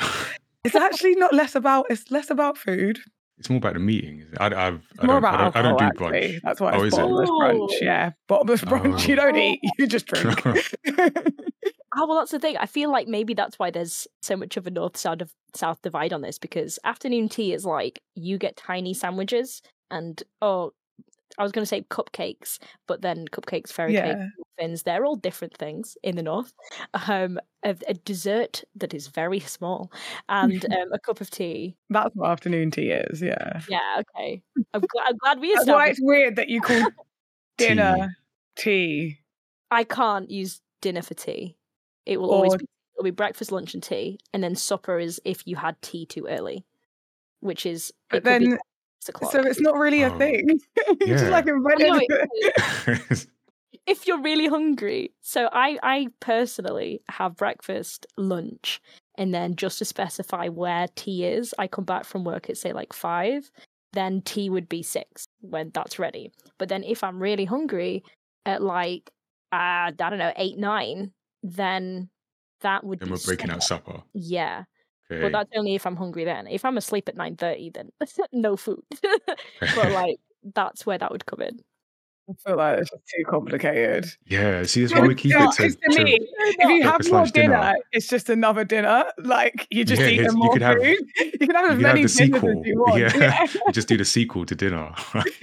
[0.64, 3.00] it's actually not less about it's less about food.
[3.38, 4.20] It's more about the meeting.
[4.22, 4.42] isn't it?
[4.42, 6.34] I, I've, It's I more don't, about I don't, I don't do alcohol, actually.
[6.36, 6.42] brunch.
[6.44, 7.02] That's why Oh, it's is it?
[7.02, 7.70] bottomless brunch.
[7.72, 7.78] Oh.
[7.82, 9.08] Yeah, bottomless brunch.
[9.08, 9.18] You Oh.
[9.18, 9.70] don't eat, oh.
[9.78, 10.44] you just drink.
[11.98, 12.58] Oh well, that's the thing.
[12.58, 15.82] I feel like maybe that's why there's so much of a north south of south
[15.82, 20.72] divide on this because afternoon tea is like you get tiny sandwiches and oh,
[21.38, 25.16] I was going to say cupcakes, but then cupcakes, fairy cake, yeah, muffins, they're all
[25.16, 26.54] different things in the north.
[27.08, 29.92] Um, a, a dessert that is very small
[30.30, 31.76] and um, a cup of tea.
[31.90, 33.22] that's what afternoon tea is.
[33.22, 34.42] Yeah, Yeah, okay.
[34.74, 36.84] I'm, gl- I'm glad we that's why it's weird that you call
[37.58, 38.16] dinner
[38.56, 39.20] tea.
[39.72, 41.58] I can't use dinner for tea.
[42.06, 45.20] It will Or- always be, it'll be breakfast, lunch, and tea, and then supper is
[45.26, 46.64] if you had tea too early,
[47.40, 48.60] which is But it could be then,
[49.02, 49.32] six o'clock.
[49.32, 50.18] so it's not really a Oh.
[50.18, 50.48] thing.
[51.02, 51.30] you just Yeah.
[51.30, 52.08] like invented No, it.
[52.88, 53.28] it is.
[53.88, 55.12] if you're really hungry.
[55.22, 58.82] So I, I personally have breakfast, lunch,
[59.18, 62.74] and then just to specify where tea is, I come back from work at say
[62.74, 63.52] like five.
[63.94, 66.32] Then tea would be six when that's ready.
[66.58, 68.04] But then if I'm really hungry
[68.46, 69.10] at like
[69.54, 71.12] uh, I don't know eight nine,
[71.44, 72.10] then
[72.62, 73.54] that would Then be we're breaking supper.
[73.56, 74.04] out supper.
[74.14, 74.64] Yeah,
[75.12, 75.22] Okay.
[75.22, 76.24] but that's only if I'm hungry.
[76.26, 77.92] Then if I'm asleep at nine thirty, then
[78.34, 78.84] no food.
[79.60, 80.18] but like
[80.56, 81.60] that's where that would come in.
[82.28, 84.08] I feel like it's just too complicated.
[84.26, 85.54] yeah, see, that's No, why we keep not.
[85.54, 86.18] it to, It's to me.
[86.20, 87.54] If you have more dinner.
[87.56, 89.06] dinner, it's just another dinner.
[89.20, 90.98] Like you just Yeah, eat it's- you more could have- food.
[91.40, 92.50] you can have as you can have many the dinners sequel.
[92.62, 93.00] as you want.
[93.00, 93.16] Yeah.
[93.16, 93.44] Yeah.
[93.68, 94.92] you just do the sequel to dinner.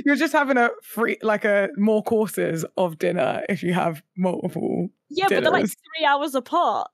[0.05, 4.89] You're just having a free, like a more courses of dinner if you have multiple.
[5.09, 6.91] Yeah, but they're like three hours apart.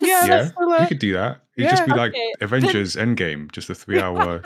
[0.00, 1.40] Yeah, yeah, that's you could do that.
[1.56, 2.32] It'd just be like Okay.
[2.40, 4.42] Avengers Endgame, just a three-hour,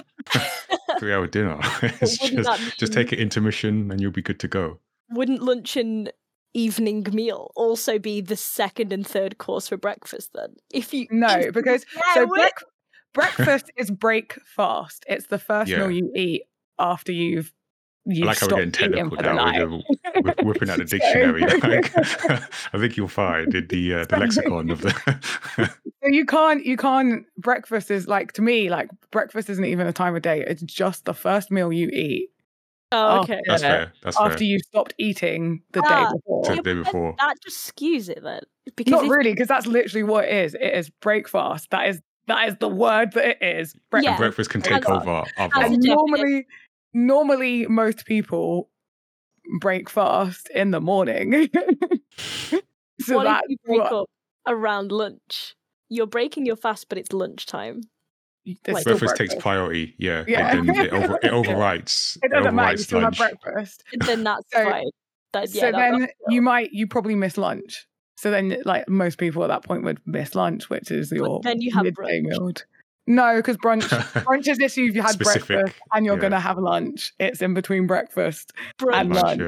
[0.98, 1.58] three-hour dinner.
[1.82, 4.80] it's wouldn't just, that just mean- take an intermission and you'll be good to go.
[5.10, 6.12] Wouldn't lunch and
[6.54, 10.56] evening meal also be the second and third course for breakfast then?
[10.72, 12.40] If you No, if- because Yeah, so it would.
[12.40, 12.62] brec-
[13.14, 15.04] breakfast is break fast.
[15.08, 15.78] It's the first Yeah.
[15.78, 16.42] meal you eat
[16.78, 17.52] after you've
[18.08, 19.44] you've like how we're stopped getting eating technical for the now.
[19.50, 19.68] night.
[19.68, 21.40] We're, we're whipping out the So- dictionary.
[21.42, 21.92] Like,
[22.74, 24.92] I think you'll find in the uh, the lexicon of the.
[25.56, 29.92] So you can't you can't breakfast is like to me like breakfast isn't even a
[29.92, 30.44] time of day.
[30.46, 32.30] It's just the first meal you eat
[32.92, 33.42] Oh, after, okay.
[33.48, 33.92] That's fair.
[34.04, 34.46] That's after fair.
[34.46, 36.44] you stopped eating the Ah, day before.
[36.56, 37.14] The day before.
[37.18, 38.42] That just skews it then.
[38.76, 40.54] Because Not if- really, because that's literally what it is.
[40.54, 41.70] It is breakfast.
[41.70, 43.74] That is that is the word that it is.
[43.74, 43.80] Yeah.
[43.90, 44.18] Breakfast.
[44.18, 46.46] Breakfast can As- take over as And normally,
[46.94, 48.68] normally most people
[49.60, 51.48] break fast in the morning.
[53.00, 54.10] so what that's if you break what up
[54.46, 55.54] around lunch?
[55.88, 57.82] You're breaking your fast, but it's lunchtime.
[58.44, 59.94] it's like- breakfast takes priority.
[59.98, 60.56] Yeah, Yeah.
[60.58, 62.18] It, then it, over, it overrides.
[62.22, 62.68] It doesn't matter.
[62.68, 63.40] You overrides still have lunch.
[63.42, 63.84] breakfast.
[64.06, 64.84] Then that's So- fine.
[65.32, 67.86] That, yeah, so that- then that's you might you probably miss lunch.
[68.18, 71.60] So then, like most people at that point would miss lunch, which is your then
[71.60, 72.22] you have midday brunch.
[72.22, 72.52] meal.
[73.06, 73.82] No, because brunch
[74.24, 76.20] brunch is if you've had Specific, breakfast and you're yeah.
[76.22, 77.12] gonna have lunch.
[77.18, 79.40] It's in between breakfast and lunch.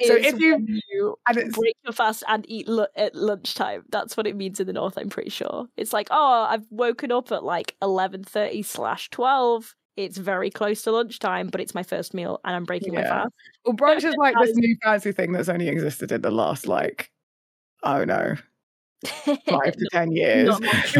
[0.00, 0.06] yeah.
[0.06, 3.84] So if you- when you and it's break your fast and eat lu- at lunchtime.
[3.90, 4.96] That's what it means in the north.
[4.96, 5.66] I'm pretty sure.
[5.76, 9.74] It's like, oh, I've woken up at like eleven thirty slash twelve.
[9.96, 13.32] It's very close to lunchtime, but it's my first meal, and I'm breaking my fast.
[13.64, 17.10] well, brunch is like this new fancy thing that's only existed in the last like
[17.82, 18.34] oh don't know
[19.04, 20.48] five to ten years.
[20.48, 20.62] Not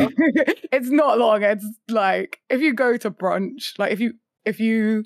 [0.72, 1.42] it's not long.
[1.42, 4.14] It's like if you go to brunch, like if you
[4.44, 5.04] if you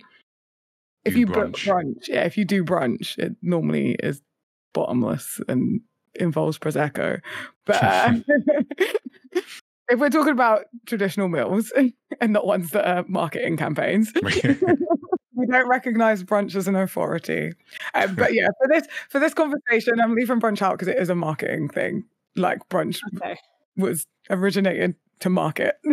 [1.05, 1.67] if Do you book brunch.
[1.69, 4.23] brunch, yeah, if you do brunch, it normally is
[4.73, 5.81] bottomless and
[6.15, 7.21] involves prosecco.
[7.67, 8.13] But uh,
[9.89, 14.13] if we're talking about traditional meals and not ones that are marketing campaigns,
[15.35, 17.53] we don't recognize brunch as an authority.
[17.95, 21.09] Um, but yeah, for this for this conversation, I'm leaving brunch out because it is
[21.09, 22.05] a marketing thing.
[22.37, 23.37] Like brunch okay,
[23.77, 25.77] was originated to market.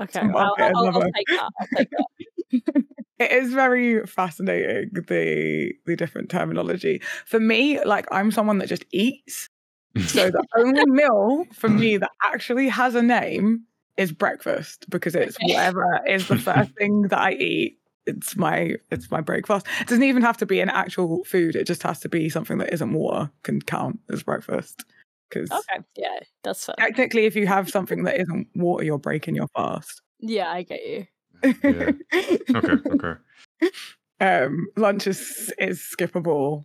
[0.00, 1.50] okay, To I'll, I'll, I'll take that.
[1.60, 2.06] I'll take that.
[3.18, 7.02] it is very fascinating the the different terminology.
[7.26, 9.48] For me, like I'm someone that just eats.
[10.06, 13.64] So the only meal for me that actually has a name
[13.96, 19.10] is breakfast because it's whatever is the first thing that I eat it's my it's
[19.10, 19.66] my breakfast.
[19.80, 21.56] It doesn't even have to be an actual food.
[21.56, 24.84] It just has to be something that isn't water can count as breakfast.
[25.28, 26.74] Because Okay, yeah, that's fair.
[26.78, 30.02] technically, if you have something that isn't water, you're breaking your fast.
[30.20, 31.06] Yeah, I get you.
[31.42, 31.92] Yeah.
[32.54, 33.14] Okay, okay.
[34.20, 36.64] um, lunch is is skippable.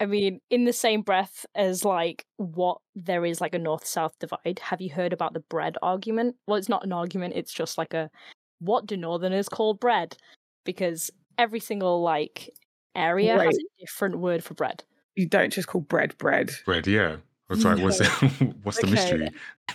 [0.00, 4.16] I mean, in the same breath as like what there is like a north south
[4.20, 6.36] divide, have you heard about the bread argument?
[6.46, 8.10] Well, it's not an argument, it's just like a
[8.60, 10.16] what do northerners call bread?
[10.68, 12.52] Because every single like
[12.94, 14.84] area has a different word for bread.
[15.14, 16.50] You don't just call bread bread.
[16.66, 17.16] Bread, yeah.
[17.46, 17.78] What's right?
[17.82, 19.30] What's the, what's the mystery?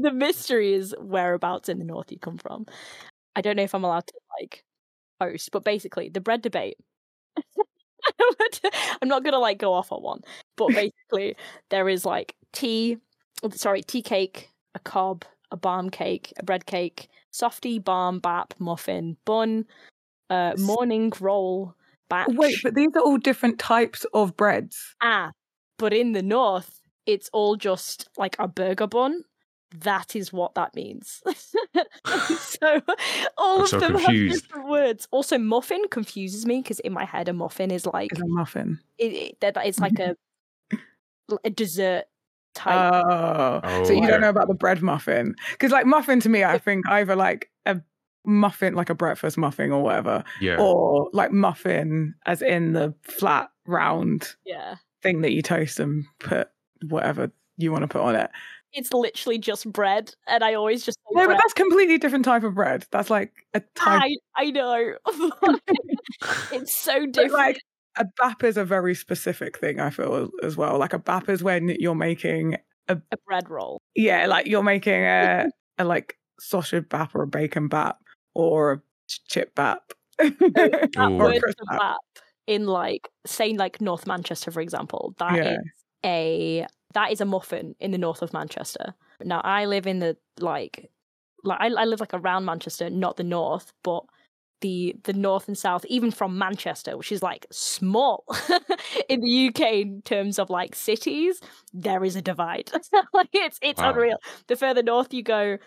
[0.00, 2.64] the mystery is whereabouts in the north you come from.
[3.36, 4.64] I don't know if I'm allowed to like
[5.20, 6.78] post, but basically the bread debate.
[9.02, 10.22] I'm not gonna like go off on one,
[10.56, 11.36] but basically
[11.68, 12.96] there is like tea,
[13.42, 18.54] oh, sorry, tea cake, a cob, a barm cake, a bread cake, softy, barm, bap,
[18.58, 19.66] muffin, bun,
[20.30, 21.74] uh, morning roll,
[22.08, 22.28] batch.
[22.30, 24.94] Wait, but these are all different types of breads.
[25.02, 25.32] Ah,
[25.78, 29.24] but in the north, it's all just like a burger bun.
[29.72, 31.22] That is what that means.
[32.38, 32.80] so
[33.38, 34.34] all I'm of so them confused.
[34.34, 35.08] have different words.
[35.12, 38.80] Also, muffin confuses me because in my head, a muffin is like Is a muffin.
[38.98, 40.16] it, it, that it's like a
[41.44, 42.04] a dessert
[42.54, 43.04] type.
[43.04, 44.08] Oh, Oh, so you okay.
[44.08, 45.34] don't know about the bread muffin?
[45.52, 47.49] Because like muffin to me, I think either like a
[48.24, 50.56] muffin, like a breakfast muffin or whatever, Yeah.
[50.60, 56.48] or like muffin as in the flat round yeah, thing that you toast and put
[56.88, 58.30] whatever you want to put on it.
[58.72, 62.42] it's literally just bread, and I always just say No, but that's completely different type
[62.44, 62.86] of bread.
[62.90, 64.02] That's like a type.
[64.02, 64.94] I I know.
[66.52, 67.32] it's so But different.
[67.32, 67.60] like
[67.96, 69.80] a bap is a very specific thing.
[69.80, 70.78] I feel as well.
[70.78, 72.56] Like a bap is when you're making
[72.88, 73.80] a, a bread roll.
[73.94, 75.46] yeah, like you're making a,
[75.78, 77.98] a like sausage bap or a bacon bap
[78.34, 78.82] or a
[79.28, 79.92] chip bap.
[80.18, 81.78] that Or word crisp bap.
[81.78, 81.96] bap
[82.46, 85.60] in like say like North Manchester for example that is Yeah.
[86.04, 88.94] a that is a muffin in the north of Manchester.
[89.24, 90.90] Now I live in the like
[91.44, 94.04] like I, I live like around Manchester, not the north, but
[94.60, 98.24] the the north and south, even from Manchester, which is like small
[99.08, 101.40] in the UK in terms of like cities,
[101.72, 102.70] there is a divide.
[103.14, 103.84] like it's it's Wow.
[103.84, 104.18] unreal.
[104.48, 105.58] The further north you go,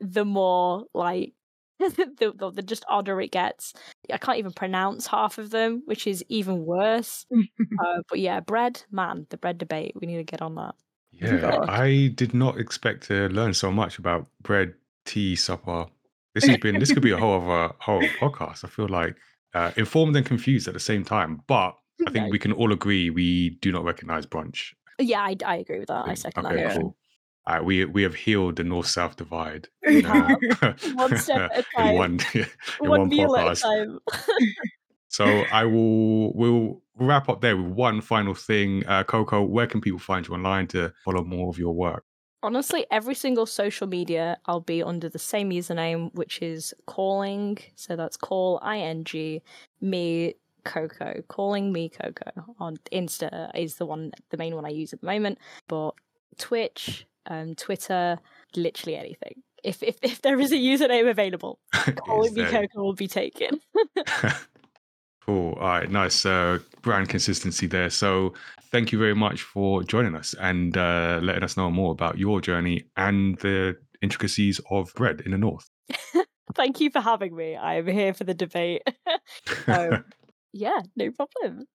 [0.00, 1.34] the more like
[1.96, 3.72] the, the, the just odder it gets.
[4.12, 7.26] I can't even pronounce half of them, which is even worse.
[7.32, 9.94] uh, but yeah, bread, man, the bread debate.
[10.00, 10.74] We need to get on that.
[11.10, 14.74] Yeah, I did not expect to learn so much about bread,
[15.04, 15.86] tea, supper.
[16.34, 18.64] This has been this could be a whole other whole podcast.
[18.64, 19.16] I feel like
[19.54, 21.76] uh, informed and confused at the same time, but
[22.06, 22.30] I think No.
[22.30, 24.74] we can all agree we do not recognize brunch.
[25.00, 26.06] Yeah, I, I agree with that.
[26.06, 26.80] I second okay, that.
[26.80, 26.96] cool.
[27.48, 29.68] Uh, we we have healed the north south divide.
[29.82, 31.88] One step at a time.
[31.88, 32.46] in one in
[32.80, 33.62] One, one meal at a podcast.
[33.62, 33.98] time.
[35.08, 38.86] So I will we'll wrap up there with one final thing.
[38.86, 42.04] Uh, Coco, where can people find you online to follow more of your work?
[42.42, 47.58] Honestly, every single social media, I'll be under the same username, which is calling.
[47.76, 49.40] So that's call ing
[49.80, 50.34] me
[50.64, 51.22] Coco.
[51.28, 55.06] Calling me Coco on Insta is the one, the main one I use at the
[55.06, 55.38] moment.
[55.66, 55.92] But
[56.36, 58.18] Twitch, um, Twitter,
[58.56, 59.42] literally anything.
[59.64, 61.58] If if if there is a username available,
[61.96, 63.60] calling me Coco will be taken.
[65.26, 65.54] cool.
[65.54, 65.90] All right.
[65.90, 67.90] Nice uh, brand consistency there.
[67.90, 68.34] So
[68.70, 72.40] thank you very much for joining us and uh, letting us know more about your
[72.40, 75.68] journey and the intricacies of bread in the north.
[76.54, 77.56] Thank you for having me.
[77.56, 78.82] I am here for the debate.
[79.66, 80.04] Um,
[80.52, 81.66] yeah, no problem.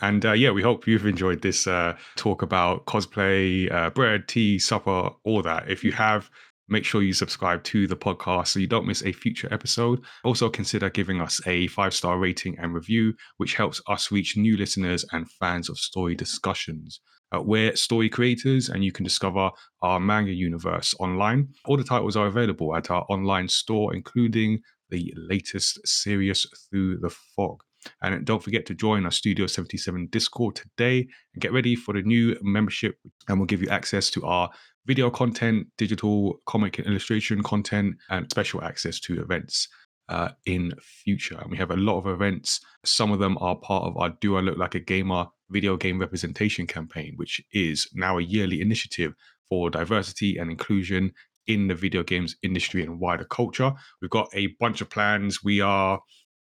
[0.00, 4.58] And uh, yeah, we hope you've enjoyed this uh, talk about cosplay, uh, bread, tea,
[4.58, 5.68] supper, all that.
[5.68, 6.30] If you have,
[6.68, 10.00] make sure you subscribe to the podcast so you don't miss a future episode.
[10.24, 14.56] Also, consider giving us a five star rating and review, which helps us reach new
[14.56, 17.00] listeners and fans of story discussions.
[17.34, 19.50] Uh, we're story creators, and you can discover
[19.82, 21.48] our manga universe online.
[21.66, 24.60] All the titles are available at our online store, including
[24.90, 27.62] the latest Sirius Through the Fog.
[28.02, 32.02] And don't forget to join our Studio 77 Discord today and get ready for the
[32.02, 32.96] new membership.
[33.28, 34.50] And we'll give you access to our
[34.86, 39.68] video content, digital comic and illustration content, and special access to events
[40.08, 41.38] uh, in future.
[41.38, 42.60] And we have a lot of events.
[42.84, 45.98] Some of them are part of our Do I Look Like a Gamer video game
[45.98, 49.14] representation campaign, which is now a yearly initiative
[49.48, 51.12] for diversity and inclusion
[51.46, 53.72] in the video games industry and wider culture.
[54.00, 55.42] We've got a bunch of plans.
[55.42, 56.00] We are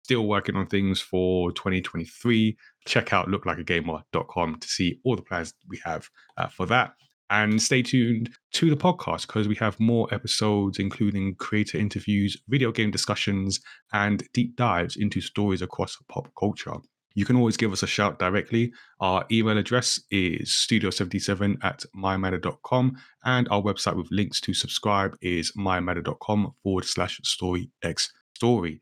[0.05, 2.57] still working on things for 2023.
[2.87, 6.93] Check out looklikeagamer.com to see all the plans we have uh, for that.
[7.31, 12.73] And stay tuned to the podcast because we have more episodes, including creator interviews, video
[12.73, 13.61] game discussions,
[13.93, 16.75] and deep dives into stories across pop culture.
[17.15, 18.73] You can always give us a shout directly.
[19.01, 25.53] Our email address is studio77 at mymatter.com, and our website with links to subscribe is
[25.53, 28.81] mymatter.com forward slash story x story.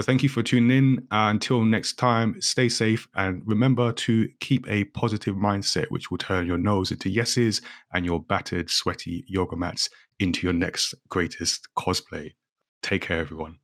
[0.00, 0.98] So thank you for tuning in.
[1.10, 6.16] Uh, until next time, stay safe and remember to keep a positive mindset, which will
[6.16, 7.60] turn your noes into yeses
[7.92, 12.30] and your battered, sweaty yoga mats into your next greatest cosplay.
[12.82, 13.58] Take care, everyone.